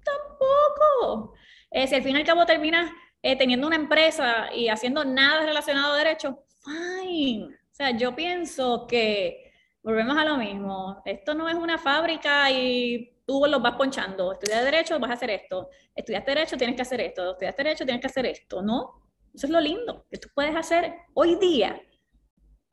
tampoco. 0.05 1.35
Eh, 1.71 1.87
si 1.87 1.95
al 1.95 2.03
fin 2.03 2.17
y 2.17 2.19
al 2.19 2.27
cabo 2.27 2.45
terminas 2.45 2.91
eh, 3.23 3.37
teniendo 3.37 3.69
una 3.69 3.77
empresa 3.77 4.53
y 4.53 4.69
haciendo 4.69 5.05
nada 5.05 5.47
relacionado 5.47 5.95
a 5.95 5.99
derecho, 5.99 6.45
fine. 6.65 7.45
O 7.45 7.75
sea, 7.75 7.97
yo 7.97 8.17
pienso 8.17 8.89
que 8.89 9.53
volvemos 9.81 10.19
a 10.19 10.25
lo 10.25 10.37
mismo. 10.39 11.01
Esto 11.05 11.35
no 11.35 11.49
es 11.49 11.55
una 11.55 11.79
fábrica 11.79 12.51
y 12.51 13.23
tú 13.25 13.47
los 13.47 13.63
vas 13.63 13.77
ponchando. 13.77 14.33
Estudias 14.33 14.65
derecho, 14.65 14.99
vas 14.99 15.13
a 15.13 15.15
hacer 15.15 15.31
esto. 15.31 15.71
Estudias 15.95 16.27
derecho, 16.27 16.57
tienes 16.57 16.75
que 16.75 16.83
hacer 16.83 17.01
esto. 17.01 17.31
Estudias 17.31 17.57
derecho, 17.57 17.85
tienes 17.85 18.01
que 18.01 18.09
hacer 18.09 18.27
esto. 18.27 18.61
No, 18.61 19.05
eso 19.33 19.47
es 19.47 19.53
lo 19.53 19.61
lindo 19.61 20.05
que 20.11 20.19
tú 20.19 20.29
puedes 20.35 20.57
hacer 20.57 20.97
hoy 21.15 21.37
día 21.37 21.81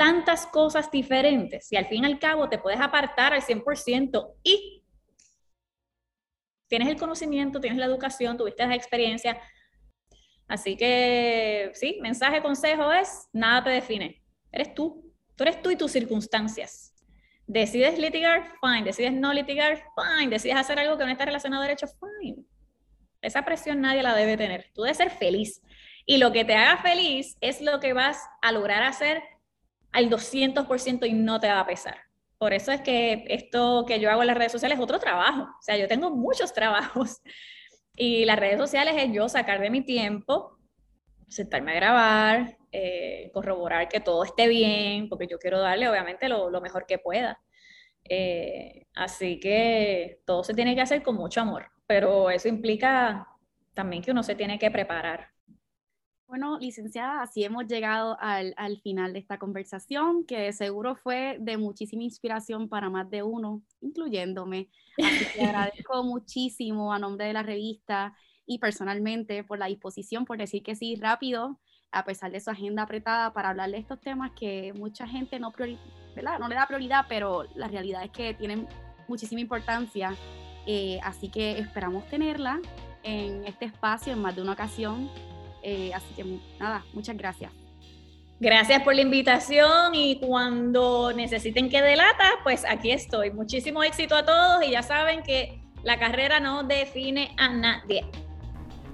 tantas 0.01 0.47
cosas 0.47 0.89
diferentes 0.89 1.71
y 1.71 1.75
al 1.75 1.85
fin 1.85 2.03
y 2.03 2.07
al 2.07 2.17
cabo 2.17 2.49
te 2.49 2.57
puedes 2.57 2.81
apartar 2.81 3.33
al 3.33 3.43
100% 3.43 4.33
y 4.41 4.83
tienes 6.67 6.87
el 6.87 6.97
conocimiento, 6.97 7.61
tienes 7.61 7.77
la 7.77 7.85
educación, 7.85 8.35
tuviste 8.35 8.65
la 8.65 8.73
experiencia. 8.73 9.39
Así 10.47 10.75
que, 10.75 11.69
sí, 11.75 11.99
mensaje, 12.01 12.41
consejo 12.41 12.91
es, 12.91 13.29
nada 13.31 13.63
te 13.63 13.69
define. 13.69 14.23
Eres 14.51 14.73
tú. 14.73 15.13
Tú 15.35 15.43
eres 15.43 15.61
tú 15.61 15.69
y 15.69 15.75
tus 15.75 15.91
circunstancias. 15.91 16.95
Decides 17.45 17.99
litigar, 17.99 18.53
fine. 18.59 18.83
Decides 18.83 19.13
no 19.13 19.31
litigar, 19.31 19.83
fine. 19.95 20.31
Decides 20.31 20.57
hacer 20.57 20.79
algo 20.79 20.97
que 20.97 21.03
no 21.03 21.11
está 21.11 21.25
relacionado 21.25 21.61
a 21.61 21.67
derecho, 21.67 21.85
fine. 21.87 22.43
Esa 23.21 23.45
presión 23.45 23.81
nadie 23.81 24.01
la 24.01 24.15
debe 24.15 24.35
tener. 24.35 24.71
Tú 24.73 24.81
debes 24.81 24.97
ser 24.97 25.11
feliz. 25.11 25.61
Y 26.07 26.17
lo 26.17 26.31
que 26.31 26.43
te 26.43 26.55
haga 26.55 26.81
feliz 26.81 27.37
es 27.39 27.61
lo 27.61 27.79
que 27.79 27.93
vas 27.93 28.19
a 28.41 28.51
lograr 28.51 28.81
hacer 28.81 29.21
al 29.91 30.09
200% 30.09 31.05
y 31.07 31.13
no 31.13 31.39
te 31.39 31.47
va 31.47 31.59
a 31.59 31.67
pesar. 31.67 31.97
Por 32.37 32.53
eso 32.53 32.71
es 32.71 32.81
que 32.81 33.23
esto 33.27 33.85
que 33.87 33.99
yo 33.99 34.09
hago 34.09 34.21
en 34.21 34.27
las 34.27 34.37
redes 34.37 34.51
sociales 34.51 34.77
es 34.77 34.83
otro 34.83 34.99
trabajo. 34.99 35.43
O 35.43 35.61
sea, 35.61 35.77
yo 35.77 35.87
tengo 35.87 36.09
muchos 36.09 36.53
trabajos 36.55 37.21
y 37.95 38.25
las 38.25 38.39
redes 38.39 38.57
sociales 38.57 38.95
es 38.97 39.11
yo 39.13 39.29
sacar 39.29 39.61
de 39.61 39.69
mi 39.69 39.81
tiempo, 39.81 40.57
sentarme 41.27 41.73
a 41.73 41.75
grabar, 41.75 42.57
eh, 42.71 43.29
corroborar 43.33 43.87
que 43.89 43.99
todo 43.99 44.23
esté 44.23 44.47
bien, 44.47 45.07
porque 45.07 45.27
yo 45.27 45.37
quiero 45.37 45.59
darle 45.59 45.89
obviamente 45.89 46.29
lo, 46.29 46.49
mejor 46.61 46.85
que 46.87 46.97
pueda. 46.97 47.39
Eh, 48.09 48.87
así 48.95 49.39
que 49.39 50.21
todo 50.25 50.43
se 50.43 50.53
tiene 50.53 50.73
que 50.73 50.81
hacer 50.81 51.03
con 51.03 51.15
mucho 51.15 51.41
amor, 51.41 51.67
pero 51.85 52.29
eso 52.31 52.47
implica 52.47 53.27
también 53.73 54.01
que 54.01 54.11
uno 54.11 54.23
se 54.23 54.35
tiene 54.35 54.57
que 54.57 54.71
preparar. 54.71 55.29
Bueno, 56.31 56.57
licenciada, 56.59 57.23
así 57.23 57.43
hemos 57.43 57.67
llegado 57.67 58.15
al, 58.21 58.79
final 58.81 59.11
de 59.11 59.19
esta 59.19 59.37
conversación, 59.37 60.25
que 60.25 60.53
seguro 60.53 60.95
fue 60.95 61.35
de 61.41 61.57
muchísima 61.57 62.03
inspiración 62.03 62.69
para 62.69 62.89
más 62.89 63.09
de 63.09 63.21
uno, 63.21 63.61
incluyéndome. 63.81 64.69
Así 65.03 65.25
que 65.33 65.41
agradezco 65.45 66.05
muchísimo 66.05 66.93
a 66.93 66.99
nombre 66.99 67.25
de 67.25 67.33
la 67.33 67.43
revista 67.43 68.15
y 68.45 68.59
personalmente 68.59 69.43
por 69.43 69.59
la 69.59 69.65
disposición, 69.65 70.23
por 70.23 70.37
decir 70.37 70.63
que 70.63 70.73
sí 70.73 70.95
rápido, 70.95 71.59
a 71.91 72.05
pesar 72.05 72.31
de 72.31 72.39
su 72.39 72.49
agenda 72.49 72.83
apretada, 72.83 73.33
para 73.33 73.49
hablar 73.49 73.69
de 73.69 73.79
estos 73.79 73.99
temas 73.99 74.31
que 74.31 74.71
mucha 74.71 75.05
gente 75.05 75.37
no, 75.37 75.51
no 75.51 76.47
le 76.47 76.55
da 76.55 76.65
prioridad, 76.65 77.07
pero 77.09 77.43
la 77.55 77.67
realidad 77.67 78.05
es 78.05 78.11
que 78.11 78.33
tienen 78.35 78.69
muchísima 79.09 79.41
importancia. 79.41 80.15
Eh, 80.65 80.97
así 81.03 81.27
que 81.27 81.59
esperamos 81.59 82.07
tenerla 82.07 82.61
en 83.03 83.45
este 83.45 83.65
espacio 83.65 84.13
en 84.13 84.21
más 84.21 84.33
de 84.33 84.43
una 84.43 84.53
ocasión 84.53 85.09
eh, 85.63 85.91
así 85.93 86.13
que 86.15 86.25
nada, 86.59 86.83
muchas 86.93 87.17
gracias. 87.17 87.51
Gracias 88.39 88.81
por 88.81 88.95
la 88.95 89.01
invitación 89.01 89.93
y 89.93 90.19
cuando 90.19 91.13
necesiten 91.13 91.69
que 91.69 91.79
delata, 91.81 92.25
pues 92.43 92.65
aquí 92.67 92.91
estoy. 92.91 93.29
Muchísimo 93.29 93.83
éxito 93.83 94.15
a 94.15 94.25
todos 94.25 94.63
y 94.65 94.71
ya 94.71 94.81
saben 94.81 95.21
que 95.21 95.61
la 95.83 95.99
carrera 95.99 96.39
no 96.39 96.63
define 96.63 97.35
a 97.37 97.49
nadie. 97.49 98.03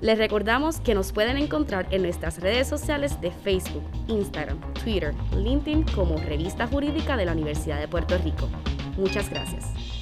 Les 0.01 0.17
recordamos 0.17 0.80
que 0.80 0.93
nos 0.93 1.12
pueden 1.13 1.38
encontrar 1.38 1.88
en 1.91 2.03
nuestras 2.03 2.39
redes 2.39 2.67
sociales 2.67 3.19
de 3.21 3.32
Facebook, 3.32 3.84
Instagram, 4.10 4.60
Twitter, 4.73 5.13
LinkedIn 5.36 5.84
como 5.95 6.17
Revista 6.17 6.67
Jurídica 6.67 7.17
de 7.17 7.25
la 7.25 7.32
Universidad 7.32 7.80
de 7.80 7.88
Puerto 7.88 8.17
Rico. 8.17 8.49
Muchas 8.97 9.30
gracias. 9.30 9.96